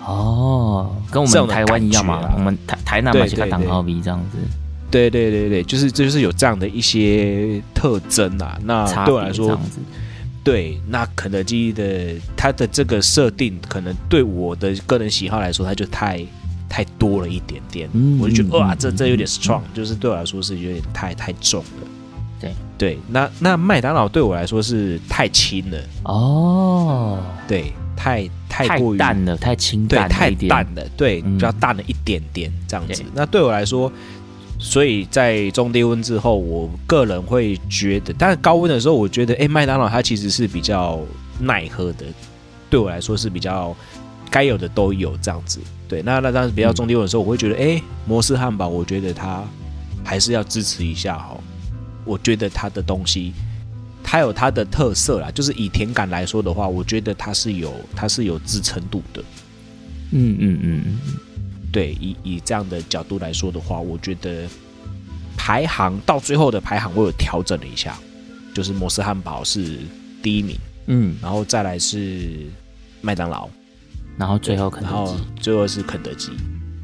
[0.05, 4.37] 哦，跟我们台湾一样嘛，我们台台南嘛就挡烤鼻这样子。
[4.89, 8.59] 对对对对，就是这就是有这样的一些特征啊。
[8.63, 9.59] 那对我来说，
[10.43, 16.25] 对，那肯德基的它的这个设定，可能对我的个人喜好来说，它就太。
[16.73, 21.87] 太多了一点点，我就觉得哇，这这有点 strong，就是对我来说是有点太太重了。
[22.39, 25.77] 对对，那那麦当劳对我来说是太轻了。
[26.05, 33.03] 哦，对，太太过于淡了，太清淡，太淡了，对，比较淡了一点点这样子。
[33.13, 33.91] 那对我来说，
[34.57, 40.99] 所以在中低温之后，我个人会觉得，但是高温的时候，我觉得哎，麦当劳它其实是比较
[41.39, 42.05] 耐喝的，
[42.69, 43.75] 对我来说是比较。
[44.33, 45.59] 该有的都有这样子，
[45.89, 49.43] 对，那那当时比较中低温的时候，我会觉得，哎，摩斯汉堡，我觉得它
[50.05, 51.37] 还是要支持一下哈。
[52.05, 53.33] 我觉得它的东西，
[54.03, 59.23] 它有它的特色啦，就是以甜感来说的话，我觉得它是有它是有支撑度的。
[60.11, 60.99] 嗯嗯嗯嗯，
[61.71, 64.47] 对，以以这样的角度来说的话，我觉得
[65.37, 67.97] 排行到最后的排行我有调整了一下，
[68.53, 69.77] 就是摩斯汉堡是
[70.21, 72.29] 第一名，嗯，然后再来是
[73.01, 73.49] 麦当劳。
[74.17, 76.31] 然后最后肯德基，最后是肯德基。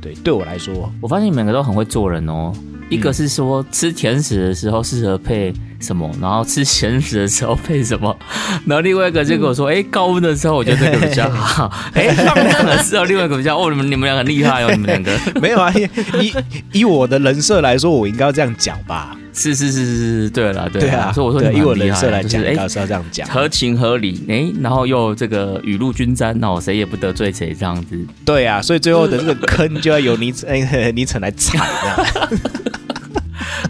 [0.02, 2.54] 对，对我来说，我发现你们两个都很会做人哦。
[2.90, 8.16] 一个是说吃甜食的时候适合配什么，然后吃咸食的时候配什么。
[8.66, 11.72] 然后另外一个就跟我说，哎，高温的时候我觉得这个比较好。
[11.94, 15.12] 哎， 放凉的时候另外一个比较哦，你们你们俩很厉害哦，你们两个
[15.42, 15.74] 没有啊？
[16.20, 16.34] 以
[16.72, 19.16] 以我的人设来说，我应该要这样讲吧。
[19.34, 27.96] 是是是是是，对了，对啊，所以我说以我人设来讲，哎，是要这样讲，合情合理，哎，然后又这个雨露均沾，那我谁也不得罪谁，这样子。
[28.26, 31.60] 对啊，所以最后的这个坑就要由你哎你承来踩。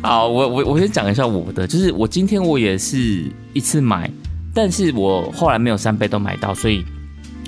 [0.07, 4.09] 好，我我我先讲一下我的，就是我今天我也是一次买，
[4.53, 6.81] 但是我后来没有三杯都买到，所以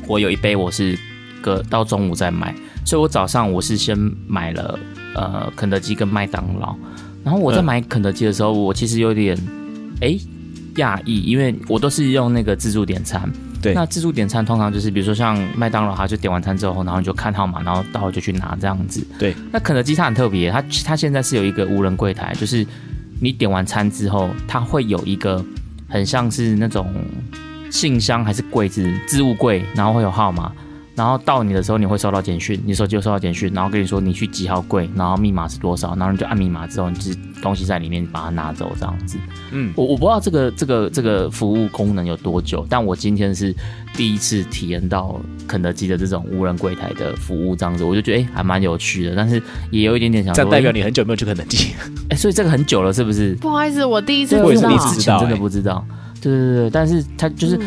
[0.09, 0.99] 我有一杯我是
[1.41, 2.53] 隔到中午再买，
[2.85, 4.77] 所以我早上我是先买了
[5.15, 6.75] 呃肯德基跟麦当劳。
[7.23, 9.37] 然后我在买肯德基的时候，我其实有点
[10.01, 10.19] 哎
[10.75, 13.31] 讶异，因为我都是用那个自助点餐。
[13.61, 19.05] 对，那自助点餐通常就是，比如说像麦当劳，他就点完餐之后，然后你就看号码，然后到了就去拿这样子。
[19.17, 22.65] 对，那肯德基它很特别，它它现在是有一个无人柜台，就是
[23.21, 25.43] 你点完餐之后，它会有一个
[25.87, 26.93] 很像是那种
[27.71, 30.51] 信箱还是柜子置物柜，然后会有号码。
[30.99, 39.17] 然后到你的时候，你会收到简讯，你手机会收到简讯，然后跟你说你去几号柜，然后密码是多少，然后你就按密码之后，你就东西在里面把它拿走这样子。
[39.53, 43.55] 嗯，我我不知道这个这个这个服务功能有多久，但我今天是
[43.93, 51.73] 第一次体验到肯德基的这种无人柜台的服务这样子，我就觉得哎还蛮有趣的，但是也有一点点想，这代表你很久没有去肯德基，
[52.09, 53.35] 哎， 所以这个很久了是不是？
[53.35, 55.85] 不好意思，我第一次知道，之前真的不知道。
[56.21, 57.57] 对对对，但是他就是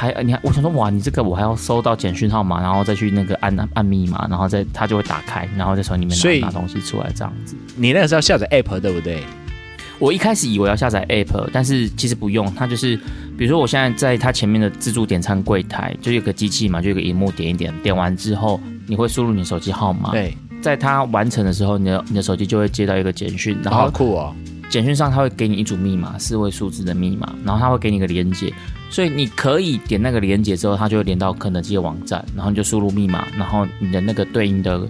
[0.00, 7.54] 还你还我想说哇，你这个我还要收到简讯号码，然后再去那个按按密码，然后再它就会打开，然后再从里面拿拿东西出来这样子。
[7.76, 9.22] 你那个是要下载 app 对不对？
[9.98, 12.96] 我一开始以为要下载 app，但是其实不用，它就是
[13.36, 24.34] 比如说我现在在它前面的自助点餐柜台，就有个机器嘛，就有个荧幕点一点，点完之后你会输入你手机号码，对，在它完成的时候，你的你的手机就会接到一个简讯，然后酷哦。
[24.70, 28.52] 简讯上他会给你一组密码，四位数字的密码，然后他会给你个连接，
[28.88, 34.80] 所以你可以点那个连接之后，它就会连到肯德基的网站，然后你就输入密码，然后你的那个对应的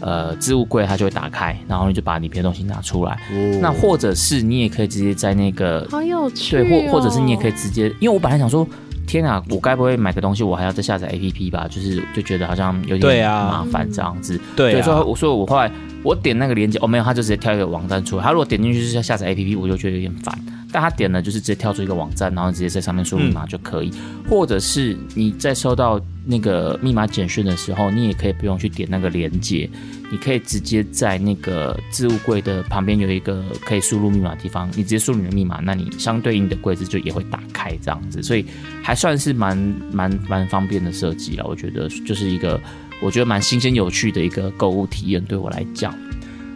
[0.00, 3.18] 呃置物柜它就会打开，然后你就把里边东西拿出来。
[3.60, 8.66] 那或者是你也可以直接在那个好有趣，对，或或者是你也可以直接，因为我本来想说。
[9.06, 11.68] 天啊，我该不会买个东西，我还要再下载 A P P 吧？
[11.68, 14.40] 就是就觉得好像有点麻烦这样子。
[14.56, 15.70] 对，所以我说我后来
[16.04, 18.22] 我点那个链接，哦没有，他就直接跳一个网站出来。
[18.22, 20.38] 他如果点进去是要下载 A P P，我就觉得有点烦。
[20.70, 23.92] 但他点了就是直接跳出一个网站，然后直接在上面输入密码就可以。
[24.28, 29.70] 或者是你在收到那个密码简讯的时候，你也可以不用去点那个连接，
[30.10, 38.20] 你可以直接在那个置物柜的旁边有一个可以输入密码的地方，你直接输入你的密码，那你相对应的柜子就也会打开这样子。
[38.20, 38.44] 所以
[38.82, 39.56] 还算是蛮
[39.92, 41.46] 蛮蛮方便的设计了。
[41.46, 42.60] 我觉得就是一个
[43.04, 45.94] 我觉得蛮新鲜有趣的一个购物体验，对我来讲。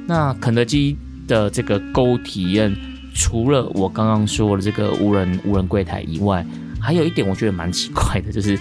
[0.07, 2.75] 那肯德基的这个购物体验。
[3.15, 6.47] 除了我刚刚说的这个无人无人柜台以外，
[6.81, 8.57] 还有一点我觉得蛮奇怪的，就是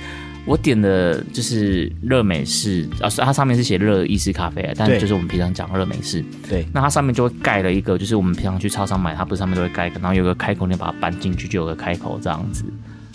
[0.48, 6.26] 我点的就是热美式啊，它上面是写热意式咖啡啊，但就是我们平常讲热美式。
[6.50, 12.64] 对，那它上面就会盖了一个，就是我们平常去超商买，它不是上面都会盖一个，然后有个开口，你把它搬进去就有个开口这样子。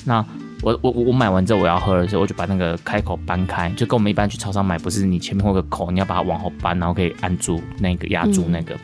[0.04, 0.24] 那
[0.62, 8.74] 我我我买完之后我要喝的时候，我就把那个开口搬开，就跟我们一般去超商买，不是你前面会有个口，你要把它往后搬，然后可以按住那个压住那个，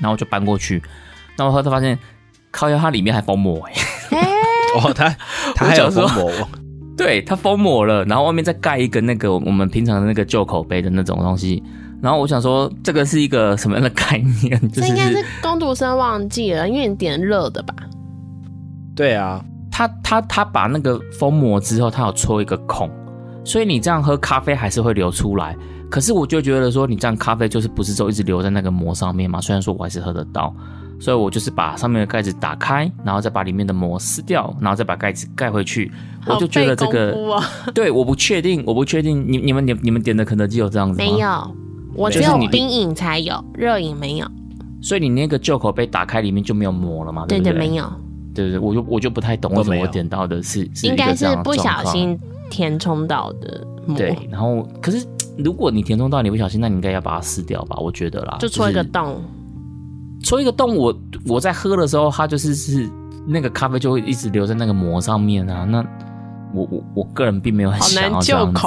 [0.00, 0.82] 然后就搬过去。
[1.36, 1.98] 那我后来发现，
[2.50, 3.72] 靠，它里面还封膜 哎！
[4.76, 5.08] 哦，它
[5.54, 6.30] 它还有封膜，
[6.96, 11.62] 对，它封膜了，然后外面再盖一个那个我们平常的那个旧口杯的那种东西。
[12.02, 14.70] 然后我想说，这个是一个什么样的 概念？
[14.70, 17.74] 这应该是工读生忘记了，因为你点热的吧？
[18.94, 19.44] 对啊，
[19.78, 22.90] 他他他把那个封膜之后，他有戳一个孔，
[23.44, 25.56] 所以你这样喝咖啡还是会流出来。
[25.88, 29.40] 可是我就觉得说，你这样咖啡就是不是就一直留在那个膜上面嘛？
[29.40, 30.52] 虽然说我还是喝得到。
[31.00, 35.92] 所以我就是把上面的盖子打开，然后再把里面的膜撕掉，然后再把盖子盖回去。
[36.26, 37.40] 我就觉得这个，
[37.72, 39.24] 对，我不确定，我不确定。
[39.24, 41.04] 你你们你你们点的肯德基有这样子吗？
[41.06, 41.54] 没有，
[41.94, 44.26] 我只有冰饮才有，热饮没有。
[44.82, 47.26] 所以你那个旧口杯打开里面就没有膜了吗？
[47.28, 47.88] 对对，没有。
[48.38, 53.66] 对对对，我就我就不太懂为什么我点到的是应该是不小心填充到的。
[53.96, 55.04] 对，然后可是
[55.36, 57.76] 如果你填充到你不小心，那你应该要把它撕掉吧？
[57.80, 59.20] 我觉得啦，就戳一个洞。
[60.22, 60.94] 戳一个洞，我
[61.26, 62.90] 我在喝的时候，它就是是
[63.26, 65.64] 那个咖啡就会一直留在那个膜上面啊。
[65.64, 65.78] 那
[66.52, 68.60] 我我我个人并没有很想要这样子。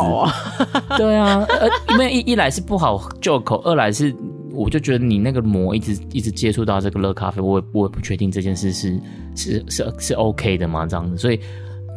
[0.97, 4.15] 对啊，呃，因为一一来是不好救口，二来是
[4.61, 8.99] 我就觉得你那个膜一直一直接触到这个热咖啡，我也我也不确定这件事是
[9.35, 10.85] 是是是 OK 的吗？
[10.85, 11.39] 这样子，所以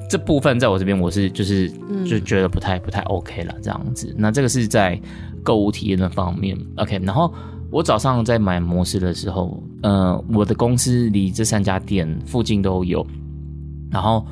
[0.08, 1.70] 这部分在我这边我是就是
[2.06, 4.14] 就觉得不太不太 OK 了这样子。
[4.18, 5.00] 那这个是在
[5.42, 7.32] 购物体验的方面 OK，然后。
[7.70, 13.04] 我早上在买模式的时候，呃，我的公司离这三家店附近都有。
[13.90, 14.24] 然后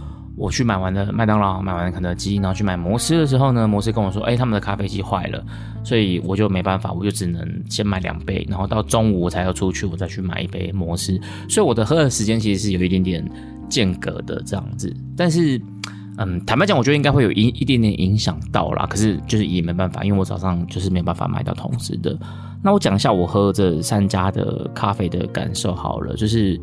[0.42, 5.40] 我去买完了麦当劳，买完了肯德基，然后去买摩斯的时候呢，摩斯跟我说：“哎，他们的咖啡机坏了。”
[5.84, 11.16] 所以我就没办法，我就只能先买两杯，然后到中午我才要出去，我再去买一杯摩斯。
[11.48, 13.24] 所以我的喝的时间其实是有一点点
[13.68, 14.92] 间隔的这样子。
[15.16, 15.60] 但是，
[16.18, 18.84] 嗯，坦白讲，我觉得应该会有一一点点影响到啦。
[18.90, 22.18] 可是就是也没办法，因为我早上就是没办法买到同时的。
[22.64, 26.60] 那我讲一下我喝这三家的咖啡的感受好了，就是，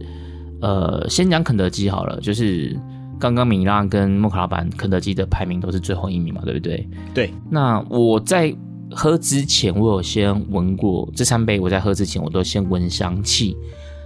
[0.62, 2.78] 呃，先讲肯德基好了，就是
[3.20, 6.90] 刚刚米拉跟莫卡老板肯德基的排名都是最后一名嘛，对不对？
[7.14, 7.34] 对。
[7.50, 8.56] 那我在
[8.92, 13.56] 喝之前，我有先闻过这三杯，我在喝之前我都先闻香气。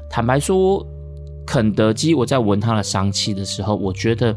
[0.09, 0.85] 坦白说，
[1.45, 4.35] 肯德基我在闻它的香气的时候，我觉得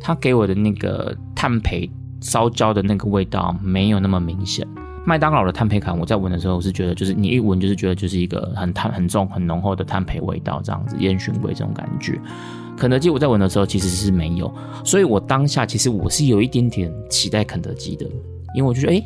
[0.00, 4.66] 它给我的那个碳焙烧焦的那个味道没有那么明显。
[5.06, 12.18] 麦当劳的碳焙感，我在闻的时候，我是觉得就是你一闻就是觉得就是一个很碳很重很浓厚的碳焙味道，这样子烟熏味这种感觉。
[12.76, 14.52] 肯德基我在闻的时候其实是没有，
[14.84, 18.04] 所以我当下其实我是有一点点期待肯德基的，
[18.54, 19.02] 因为我就觉得，哎，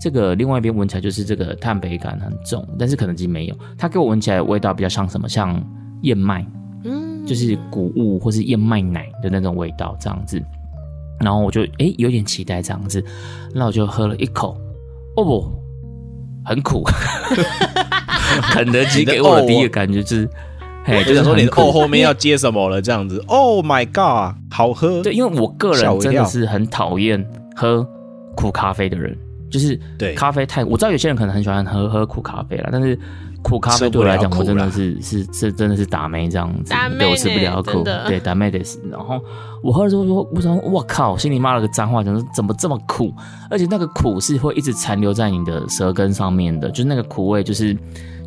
[0.00, 5.62] 这个另外一边闻起来就是这个碳培感很重，但是肯德基没有，它给我闻起来味道比较像什么，像
[6.02, 6.44] 燕麦，
[6.84, 10.42] 嗯，就是谷物或是燕麦奶的那种味道这样子。
[11.20, 13.04] 然后我就哎有点期待这样子，
[13.54, 14.56] 那我就喝了一口，
[15.16, 15.52] 哦不，
[16.44, 16.82] 很苦。
[18.52, 20.30] 肯德基给我的第一个感觉就是，
[20.90, 23.22] 嘿，就想说你哦后面要接什么了这样子。
[23.26, 25.02] Oh my god，好喝。
[25.02, 27.24] 对，因为我个人真的是很讨厌
[27.54, 27.86] 喝
[28.34, 29.16] 苦咖啡的人，
[29.50, 32.98] 就是对咖啡太，我知道有些人可能很喜欢喝喝苦咖啡啦，但是。
[33.42, 38.78] 苦咖啡对我来讲，我真的是是是真的是打妹这样子，对我吃不了苦，对打妹的是。
[38.90, 39.18] 然后
[39.62, 43.10] 我喝的时候说，我想我靠，心里骂了个脏话，讲怎么这么苦，
[43.48, 47.74] 而且那个苦是会一直残留在你的舌根上面的，就是那个苦味就是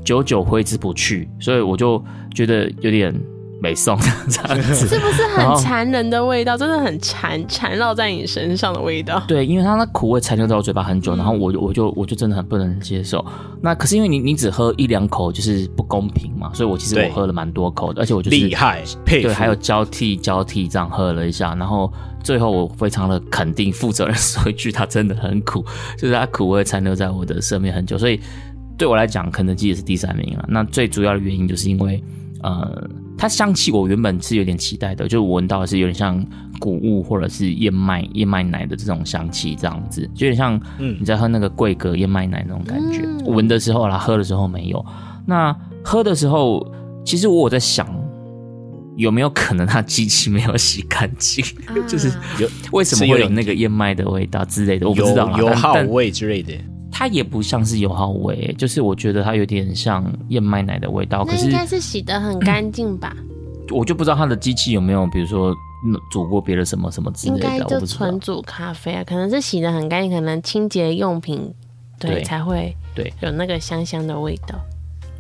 [0.04, 3.14] 久久挥之不去，所以我就觉得有点。
[3.62, 3.98] 没 送
[4.28, 6.58] 这样子， 是不是很残忍的味道？
[6.58, 9.24] 真的很缠缠绕在你身上的味道。
[9.26, 13.26] 对，因为它那苦味残留在我嘴巴很久，然后我我就我就真的很不能接受。
[13.62, 21.90] 那可是因为你你只喝一两口就是不公平嘛，所以我其实我喝了蛮多口的，而且我就是厉害，对，还有交替交替这样喝了一下，然后
[22.22, 25.64] 最后我非常的肯定、负责任说一句，它真的很苦，
[25.98, 28.20] 就是它苦味残留在我的舌面很久，所以
[28.78, 30.46] 对我来讲，肯德基也是第三名了。
[30.48, 32.04] 那最主要的原因就是因为。
[32.46, 36.22] 呃，它香气我原本是有点期待的，就闻到的是有点像
[36.60, 43.02] 谷物或者是燕麦燕麦奶的这种香气，这样子，就有点像你在喝那个桂格燕麦奶那种感觉。
[43.32, 44.86] 闻的时候啦，喝的时候没有。
[45.26, 46.70] 那喝的时候，
[47.06, 47.88] 其实我有在想，
[48.98, 51.46] 有没有可能它机器没有洗干净，
[51.88, 56.54] 就是有为什么会有那个燕麦的味道之类的，我不知道油耗味之类的。
[56.96, 61.26] 它也不像是油耗味，就是我觉得它有点像燕麦奶的味道。
[61.26, 63.18] 可是应该是洗的很干净吧？
[63.72, 65.56] 我就不知道它的机器有没有，比如说
[66.12, 67.50] 煮过别的什么什么之类的。
[67.50, 71.52] 应该就纯煮咖啡啊，可能是洗的很干净，可能清洁用品
[72.00, 74.54] 对才会对有那个香香的味道。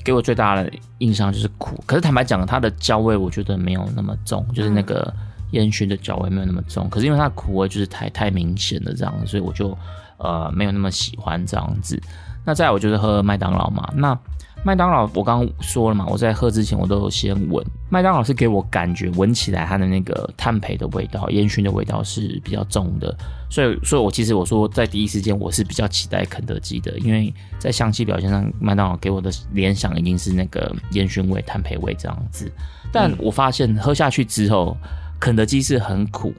[0.05, 5.11] 给我最大的印象就是苦，可是坦白讲，它的焦味我觉得没有那么重，就是那个
[5.51, 6.87] 烟熏的焦味没有那么重。
[6.89, 9.75] 可是因为它的苦味就是太太明显了这样，所以我就。
[10.23, 12.01] 呃，没有那么喜欢这样子。
[12.45, 13.87] 那再我就是喝麦当劳嘛。
[13.95, 14.17] 那
[14.65, 17.65] 麦当劳我刚刚说了嘛，我在喝之前我都先闻。
[17.89, 23.15] 麦当劳是给我感觉闻起来它的那个碳培的味道、烟熏的味道是比较重的。
[23.49, 32.51] 所以，所以我其实我说在第一时间我是比较期待肯德基的，因为在香气表现上，麦当劳给我的联想一定是那个烟熏味、碳培味这样子。
[32.91, 34.77] 但我发现喝下去之后，
[35.19, 36.33] 肯德基是很苦。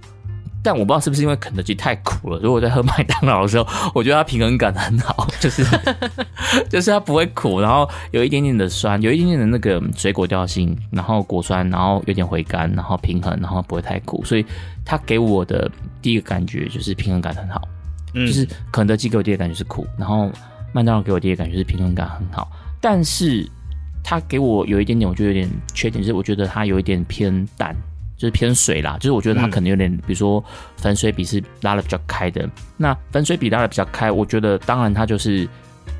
[0.64, 5.62] 但我不知道是不是因为肯德基太苦了，如果在喝麦当劳的时候，我觉得它平衡感很好， 就是
[6.70, 14.46] 就是它不会苦，然后有一点点的酸，有一点点的那个水果调性，然后果酸，然后有点回甘，然后平衡，然后不会太苦，所以
[14.86, 17.60] 它给我的第一个感觉就是平衡感很好。
[18.14, 20.30] 嗯，就是肯德基给我第一个感觉是苦，然后
[20.72, 22.50] 麦当劳给我第一个感觉是平衡感很好，
[22.80, 23.46] 但是
[24.02, 27.76] 它给我有一点点，我觉得有点缺点，就是我觉得它有一点偏淡。
[28.24, 30.42] 就是偏水啦，就是我觉得它可能有点，比如说
[30.78, 32.48] 粉水比是拉的比较开的。
[32.78, 35.46] 那粉水比拉的比较开，我觉得当然它就是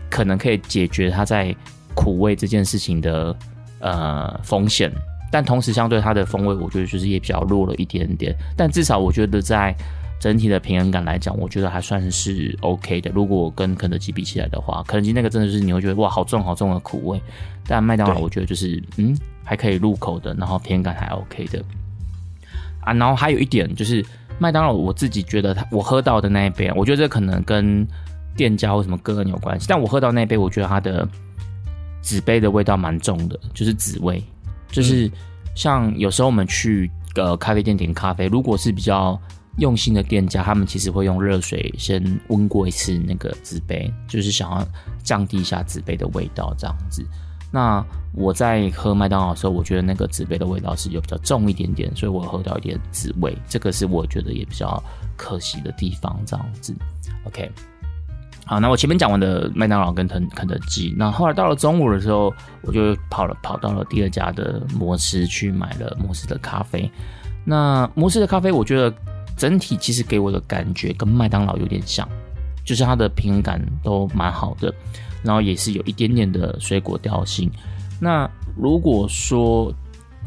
[0.09, 1.55] 可能可以解决它在
[1.95, 3.37] 苦味这件事情的
[3.81, 4.91] 呃风险，
[5.31, 8.35] 但同时相对它的风味，我觉得就是也比较弱了一点点。
[8.57, 9.77] 但至少我觉得在
[10.18, 13.11] 整体的平衡感来讲，我觉得还算是 OK 的。
[13.14, 17.20] 如果我跟肯德基比起来的话，肯德基那个真的是你会觉得哇好重好重的苦味，
[17.66, 19.14] 但麦当劳我觉得就是嗯
[19.45, 21.62] 还可以入口的，然后平衡感还 OK 的。
[22.85, 24.05] 啊，然后还有一点就是
[24.39, 27.87] 麦当劳，我自己觉得它我喝到的那一杯，我觉得这可能跟
[28.37, 29.66] 店家或什么个人有关系。
[29.68, 31.07] 但我喝到那杯，我觉得它的
[32.03, 34.22] 纸杯的味道蛮重的，就是纸味，
[34.68, 35.11] 就是
[35.55, 39.20] 像有时候我们去呃咖啡店点咖啡，如果是比较
[39.59, 44.66] 用心的店家，他们其实会用热水先温过一次那个纸杯，就是想要
[45.03, 47.07] 降低一下纸杯的味道这样子。
[47.55, 54.82] 那我在喝麦当劳的时候，我觉得那个纸杯的味道是有比较重一点点，所以我喝到一点纸味，这个是我觉得也比较
[55.16, 56.20] 可惜的地方。
[56.26, 56.74] 这样子
[57.22, 57.48] ，OK，
[58.44, 66.90] 好，那我前面讲完的麦当劳跟肯肯德基，那后来到了中午的时候，我就跑了跑到了第二家的摩斯去买了摩斯的咖啡。
[67.44, 68.92] 那摩斯的咖啡，我觉得
[69.36, 72.09] 整体其实给我的感觉跟麦当劳有点像，
[72.64, 74.74] 就是它的平衡感都蛮好的。
[75.25, 77.51] 然后也是有一点点的水果调性。
[77.99, 79.75] 那如果说，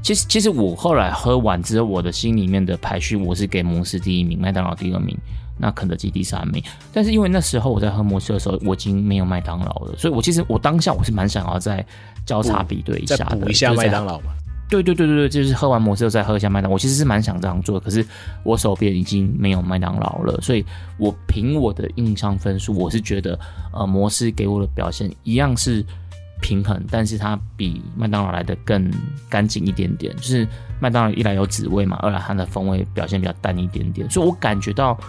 [0.02, 5.18] 其实其实我后来喝完之后，我的心里面的排序我是给摩斯第一名，麦当劳第二名，
[5.58, 6.62] 那肯德基第三名。
[6.92, 11.86] 但是因为那时候我在喝摩斯的时候，我已经没有麦当劳了，所以我其实我当下我是蛮想要再
[12.26, 14.34] 交叉比对一下的，补一下麦当劳嘛。
[14.70, 16.70] 对对对对对，就是喝完摩斯后再喝一下麦当。
[16.70, 18.06] 我其实是蛮想这样做，可是
[18.44, 20.66] 我手边已经没有麦当劳了，所以
[20.98, 23.40] 我凭我的印象分数，我是觉得
[23.72, 25.82] 呃摩斯给我的表现一样是
[26.42, 28.92] 平衡，但是它比麦当劳来的更
[29.30, 30.16] 干净一点点。
[30.18, 30.46] 就是
[30.82, 35.00] 麦当劳一来有滋味嘛，二来它的风味表现比较淡一点点，所以我感觉到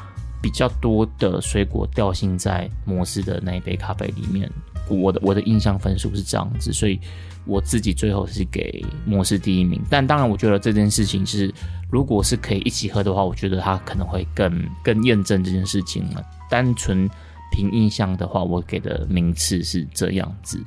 [0.40, 4.48] 比较多的水果调性在摩斯的那一杯咖啡里面。
[4.96, 6.98] 我的我的印象分数是这样子，所以。
[7.46, 11.50] 我自己最后是给模式第一名，但当然，我觉得这件事情是，
[11.90, 16.22] 如果是可以一起喝的话，我觉得它可能会更更验证这件事情了。
[16.50, 17.08] 单纯
[17.50, 20.62] 凭印象的话，我给的名次是这样子。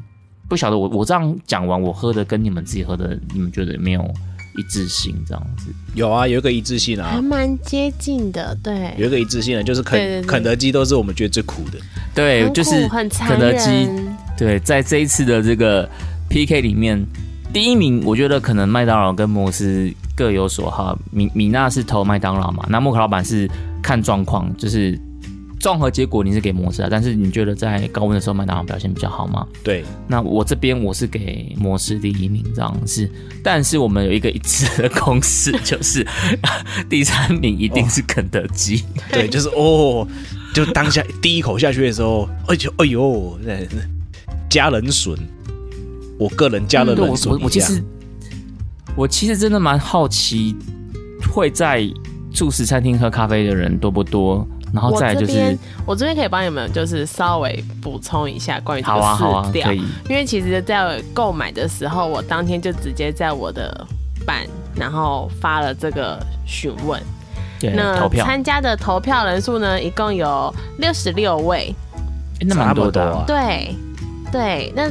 [0.50, 4.12] 不晓得我我这样讲完，我喝的跟你们自己喝的，你们觉得有没有
[4.58, 5.74] 一致性这样子？
[5.96, 8.58] 有啊，有一个一致性啊，还蛮接近的。
[8.64, 11.80] 对，有一个一致性的，就是肯肯德基都是我们觉得最苦的。
[12.14, 13.90] 对，就是肯德基。
[14.38, 15.90] 对，在这一次的这个。
[16.32, 16.62] P.K.
[16.62, 16.98] 里面
[17.52, 20.98] 第一名，我觉得可能麦当劳跟摩斯各有所好。
[21.12, 22.66] 米米娜是投麦当劳嘛？
[22.70, 23.52] 那莫克老板是
[23.84, 24.98] 看状况，就是
[25.62, 26.88] 综合结果你是给摩斯啊。
[26.90, 29.48] 但是你觉得在高温的时候麦当劳表现比较好吗？
[29.64, 29.86] 对。
[30.08, 33.10] 那我这边我是给摩斯第一名这样是，
[33.44, 36.06] 但是我们有一个一致的公式，就是
[36.90, 38.84] 第三名一定是肯德基。
[39.12, 40.08] 对，就是哦，
[40.54, 43.40] 就当下第一口下去的时候，哎呦哎呦，
[44.50, 45.16] 加冷笋。
[46.18, 47.32] 我个人加了冷水。
[47.32, 47.84] 我我其实
[48.96, 50.56] 我其实真的蛮好奇，
[51.32, 51.90] 会在
[52.32, 54.48] 素食餐厅喝咖啡的人多不多？
[54.74, 63.86] 然后再就是，我这边可以帮你们就是稍微补充一下关于这个试调，因为其实，在购买的时候，我当天就直接在我的
[64.26, 67.02] 版，然后发了这个询问。
[67.74, 71.76] 那参加的投票人数呢，一共有六十六位，
[72.40, 73.24] 那蛮多的。
[73.28, 73.76] 对
[74.32, 74.90] 对，那。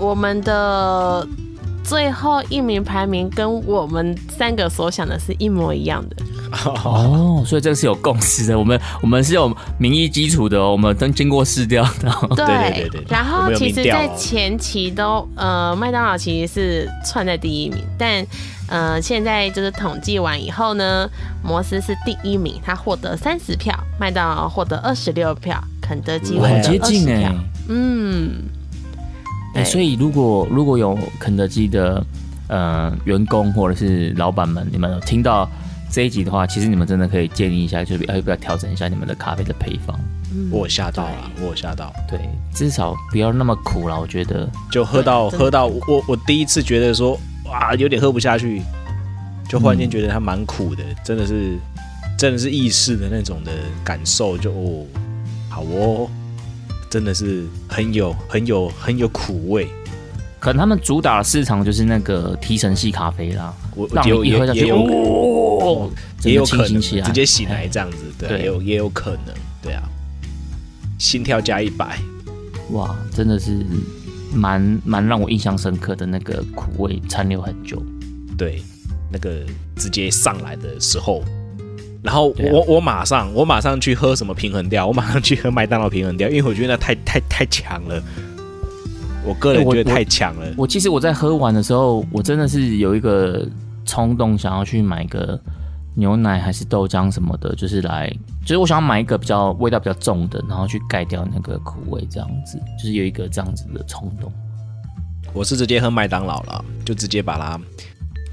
[0.00, 1.26] 我们的
[1.86, 6.16] 最后一名排名跟我们三个所想的是一模一样的。
[6.84, 8.58] 哦，所以这个是有共识的。
[8.58, 12.12] 我们 我们是有民意基础的，我们都经过试调的。
[12.34, 13.04] 对对 对。
[13.08, 18.26] 然后其实，在前期都呃，麦当劳其实是串在第一名，但
[18.68, 21.08] 呃，现在就是统计完以后呢，
[21.44, 27.32] 摩斯是第一名，他获得三十票，麦当劳获得二十六票，肯德基获得二十票。
[27.68, 28.42] 嗯。
[29.64, 32.04] 所以，如果如果有肯德基的
[32.48, 35.48] 呃员工或者是老板们，你们有听到
[35.90, 39.98] 这一集的话，其实你们真的可以建议一下，就是要不要调整一下你们的咖啡的配方。
[40.50, 41.92] 我吓到了，我吓到。
[42.08, 42.20] 对，
[42.52, 43.98] 至少不要那么苦了。
[43.98, 48.60] 我觉得，就喝到喝到我我第一次觉得说哇，有点喝不下去，
[49.48, 51.56] 就忽然间觉得它蛮苦的，真的是
[52.18, 53.52] 真的是意式的那种的
[53.82, 54.84] 感受，就哦，
[55.48, 56.10] 好哦。
[56.96, 59.68] 真的是很有很有很有苦味，
[60.40, 63.54] 可能他们主打的市场就是那个提神系咖啡啦。
[63.74, 65.90] 我有也也有哦，
[66.24, 69.82] 也有可能直接醒来这样子，对，也有也有可能，对啊，
[70.98, 71.98] 心跳加一百，
[72.70, 73.58] 哇，真的是
[74.32, 77.82] 蛮蛮让我印象深刻的那个苦味残留很久，
[78.38, 78.62] 对，
[79.12, 79.44] 那个
[79.76, 81.22] 直接上来的时候。
[82.06, 88.00] 然后我我马上我马上去喝什么平衡掉，我马上去喝麦当劳平衡掉，因为我觉得那太太太强了，
[89.24, 90.46] 我个人觉得太强了。
[90.56, 93.44] 我其实我在喝完的时候，我真的是有一个
[93.84, 95.36] 冲动，想要去买个
[95.96, 98.08] 牛奶还是豆浆什么的，就是来，
[98.42, 104.32] 就是我想要买一个比较味道比较重的，然后去盖掉那个苦味，这样子，就是有一个这样子的冲动。
[105.32, 107.60] 我是直接喝麦当劳了，就直接把它。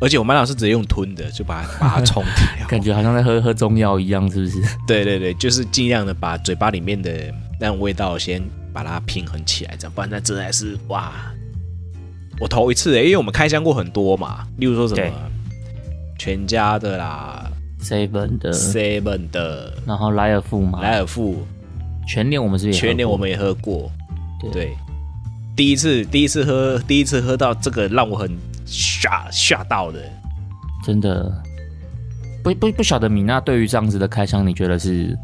[0.03, 2.21] 而且我麦当劳是直接用吞的，就把它把它冲
[2.57, 4.61] 掉，感觉好像在喝喝中药一样，是不是？
[4.85, 8.43] 对对对，就是尽量的把嘴巴里面的那种味道先
[8.73, 11.13] 把它平衡起来，这样不然那真的是哇！
[12.41, 15.09] 我头一次哎，因为我们开箱过很多嘛，例如说什么
[16.19, 17.49] 全家的啦
[17.81, 21.47] ，seven 的，seven 的，然后莱尔富嘛，莱尔富，
[22.05, 23.89] 全年我们是全年我们也喝过，
[24.51, 24.75] 对，
[25.55, 28.29] 第一次第一次喝第一次喝到这个让我很。
[28.65, 29.99] 吓吓到的，
[30.85, 31.31] 真的
[32.43, 35.17] 不不不晓得米娜对于这样子的开箱，你觉得是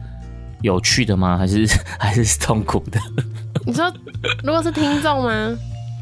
[0.62, 1.36] 有趣的吗？
[1.40, 1.68] 还是
[2.00, 3.00] 还是痛苦的？
[3.66, 3.92] 你说
[4.44, 5.58] 如果是听众吗？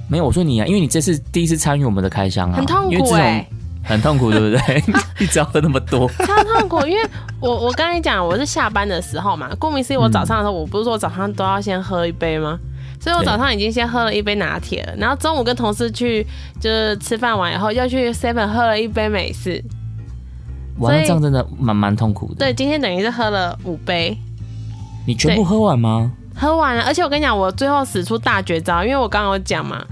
[0.09, 3.45] 没有，我说你啊，因为你这是第一次参与我们的开箱啊，很痛苦哎，
[3.83, 4.83] 很痛苦，对不对？
[5.19, 6.85] 一直要喝那么多，超痛苦。
[6.87, 7.03] 因为
[7.41, 12.57] 我我刚才讲，我是下班的时候嘛，顾名思义，我早上的时候，我不是说早上都要先喝一杯吗？
[12.99, 16.25] 所以我早上已经先喝了一杯拿铁了，然后中午跟同事去
[16.59, 19.63] 就是吃饭完以后，又去 Seven 喝了一杯美式。
[20.79, 22.35] 哇，这样真的蛮蛮痛苦的。
[22.35, 24.17] 对，今天等于是喝了五杯。
[25.05, 26.11] 你全部喝完吗？
[26.35, 29.83] 喝完了，而且我跟你讲，我最后使出大绝招，因为我刚刚有讲嘛，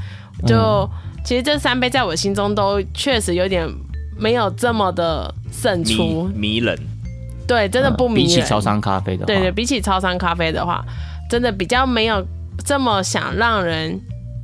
[0.45, 0.88] 就
[1.24, 3.68] 其实这三杯在我心中都确实有点
[4.16, 6.78] 没有这么的胜出，迷人，
[7.47, 8.28] 对，真的不迷人。
[8.28, 10.86] 比起超商咖啡的话，对对，比起超商咖啡的话，
[11.30, 12.24] 真的比较没有
[12.64, 13.99] 这么想让人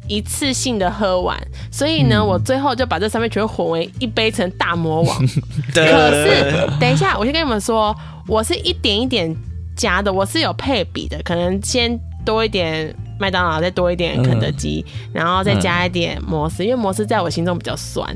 [0.08, 1.38] 一次性的喝完。
[1.72, 5.18] 所以呢，我最后就把这三杯全部混为一杯成大魔王。
[5.74, 7.96] 可是等一下，我先跟你们说，
[8.28, 9.34] 我是一点一点
[9.76, 18.08] 加的，我是有配比的，可能先多一点麦当劳，再多一点肯德基，然后再加一点摩斯，因为摩斯在我心中比较酸。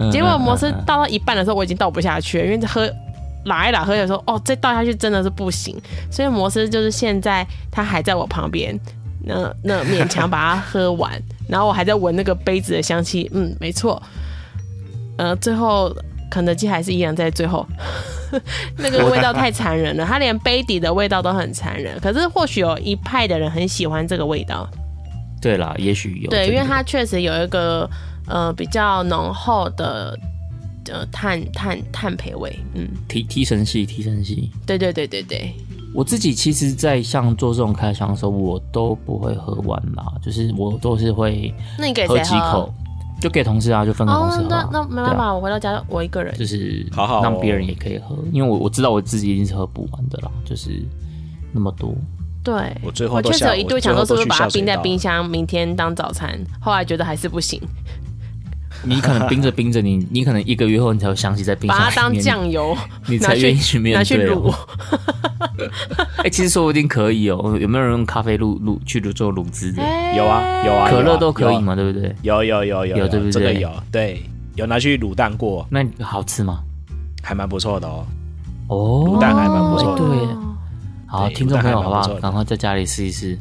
[0.00, 2.88] 嗯结果摩斯倒到一半的时候，我已经倒不下去了，因为喝
[3.46, 5.76] 拉一拉喝有时候，哦，再倒下去真的是不行。
[6.08, 8.78] 所以摩斯就是现在他还在我旁边，
[9.28, 11.12] 那那勉强把它喝完，
[11.46, 14.02] 然后我还在闻那个杯子的香气，嗯，没错。
[15.18, 15.94] 呃，最后
[16.30, 17.66] 肯德基还是一样在最后，
[18.78, 21.98] 那个味道太残忍了，它连杯底的味道都很残忍。
[22.00, 24.68] 可是或许有一派的人很喜欢这个味道，
[25.42, 27.88] 对啦，也许有对，因为它确实有一个
[28.26, 30.16] 呃比较浓厚的
[30.90, 34.50] 呃碳碳碳培味，嗯，提提神系提神系。
[34.64, 35.52] 对对对对对，
[35.98, 42.72] 我自己其实，在像做这种开箱的时候，我都不会喝完啦，就是我都是会那你给喝谁几口，
[43.20, 46.32] 就给同事啊，就分给同事哦，喝啊、那那没办法，我回到家我一个人。
[46.38, 50.70] 就是好好哦让别人也可以喝，因为我我知道我自己一定是喝不完的啦，就是
[51.50, 51.92] 那么多。
[52.44, 57.60] 对，我最后我都下确实有一度我最后都去想说是不是把它冰在冰箱，明天当早餐，后来觉得还是不行，
[58.82, 62.76] 你可能冰着冰着你， 你可能一个月后你才会想起在冰箱把它当里面酱油
[63.08, 64.54] 你，才愿意去面拿去对卤哦。。
[66.24, 67.56] 哎、其实说不定可以哦。
[67.60, 69.82] 有没有人用咖啡卤卤去做卤汁的？
[69.82, 71.58] 哎有啊有啊，可乐都可以？
[71.60, 72.14] 嘛，对不对？
[72.22, 74.22] 有有有有有对不对这个有，对，
[74.54, 76.60] 有拿去卤蛋过，那好吃吗？
[77.22, 78.06] 还蛮不错的哦。
[78.68, 80.28] 哦，卤蛋还蛮不错的哎对，
[81.06, 83.36] 好，对听众朋友，好不好赶快在家里试一试。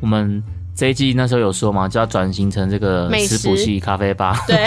[0.00, 0.42] 我们
[0.80, 4.42] 这一季那时候有说嘛，就要转型成这个食食谱系咖啡吧。
[4.46, 4.66] 对，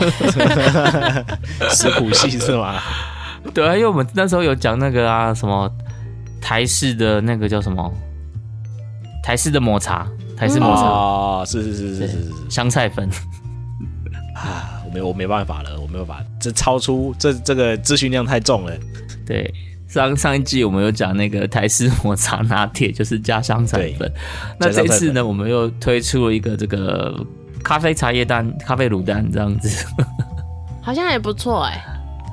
[1.74, 2.76] 食谱系是吗？
[3.52, 5.68] 对啊，因为我们那时候有讲那个啊，什么
[6.40, 7.92] 台式的那个叫什么
[9.24, 10.08] 台式的抹茶，
[10.38, 13.10] 台式抹茶、哦，是是是是是是香菜粉。
[14.36, 18.74] 啊，我没我没办法了，我没有办法，这超出这这个资讯量太重了。
[19.26, 19.52] 对，
[19.94, 24.12] 上上一季我们有讲那个台式抹茶拿铁，就是加香菜粉。
[24.58, 27.14] 那这次呢，我们又推出了一个这个
[27.64, 29.86] 咖啡茶叶蛋、咖啡卤蛋这样子。
[30.82, 31.80] 好像也不错哎。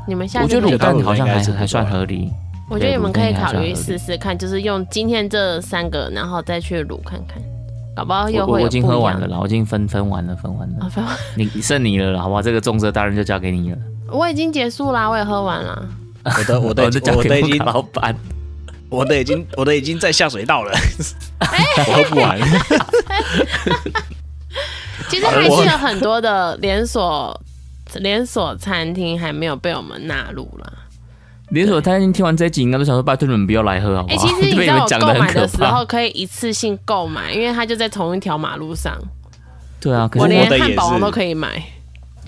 [0.09, 2.31] 你们下我觉得卤蛋好像还是还算合理。
[2.71, 7.43] 我觉得你们可以考虑试试看，就是用今天这三个，然后再去卤看看，
[7.95, 10.89] 搞不好又会我我已经喝完了啦，我已经分分完了，分完啊，了。
[10.89, 12.41] 分完你剩你了啦，好不好？
[12.41, 13.79] 这个重责大任就交给你了。
[14.11, 15.87] 我已经结束啦，我也喝完了。
[16.25, 16.91] 我的我的我
[17.25, 18.15] 的已经 老板。
[18.89, 20.73] 我的已经我的已经在下水道了，
[21.79, 22.37] 我喝不完。
[25.09, 27.41] 其实还是有很多的连锁
[27.95, 30.73] 连锁餐厅还没有被我们纳入了。
[31.51, 35.85] 连锁餐厅听完这一集，应该都想说：“拜托你们不要来喝，好不哎、好？”其实你被知道我购们讲的很可买的时候。
[35.85, 38.99] 可以一次性购买，因为它就在同一条马路上，
[39.81, 41.63] 对啊，可是我连汉堡王都可以买。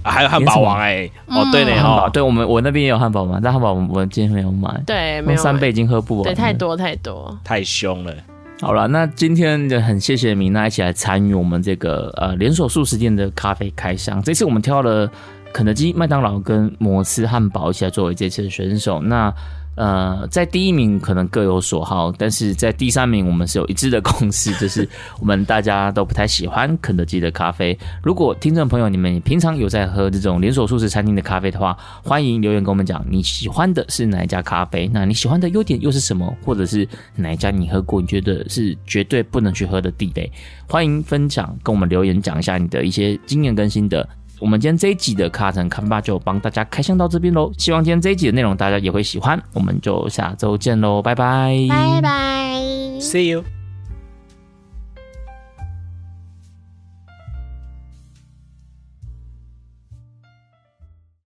[0.03, 6.24] 啊还有汉堡王哎，哦对呢汉对我们我那边也有汉堡王，但汉堡我我今天没有买，对，没有三杯已经喝不完。
[6.24, 6.53] 对，太。
[6.62, 7.36] 多太多。
[7.42, 8.14] 太凶了。
[8.61, 14.22] 好了，那今天就很谢谢米娜一起来参与我们这个呃连锁素食店的咖啡开箱。
[14.22, 15.11] 这次我们挑了
[15.53, 19.00] 肯德基、麦当劳跟摩斯汉堡一起来作为这次的选手。
[19.00, 19.34] 那
[19.75, 24.87] 呃，在第一名可能各有所好，但是在第三名我们是有一致的共识，就是
[25.18, 27.77] 我们大家都不太喜欢肯德基的咖啡。
[28.03, 40.31] 如果听众朋友你们平常有在喝这种连锁素食餐厅的咖啡的话，欢迎留言跟我们讲你喜欢的是哪一家咖啡，那你喜欢的优点又是什么，或者是哪一家你喝过你觉得是绝对不能去喝的地雷，
[40.68, 44.07] 欢迎分享跟我们留言讲一下你的一些经验跟心得。
[44.43, 52.61] 我们今天这一集的卡城看吧就帮大家开箱到这边喽，希望今天这一集的内容大家也会喜欢，我们就下周见喽，拜拜，拜拜。
[52.99, 53.62] See you。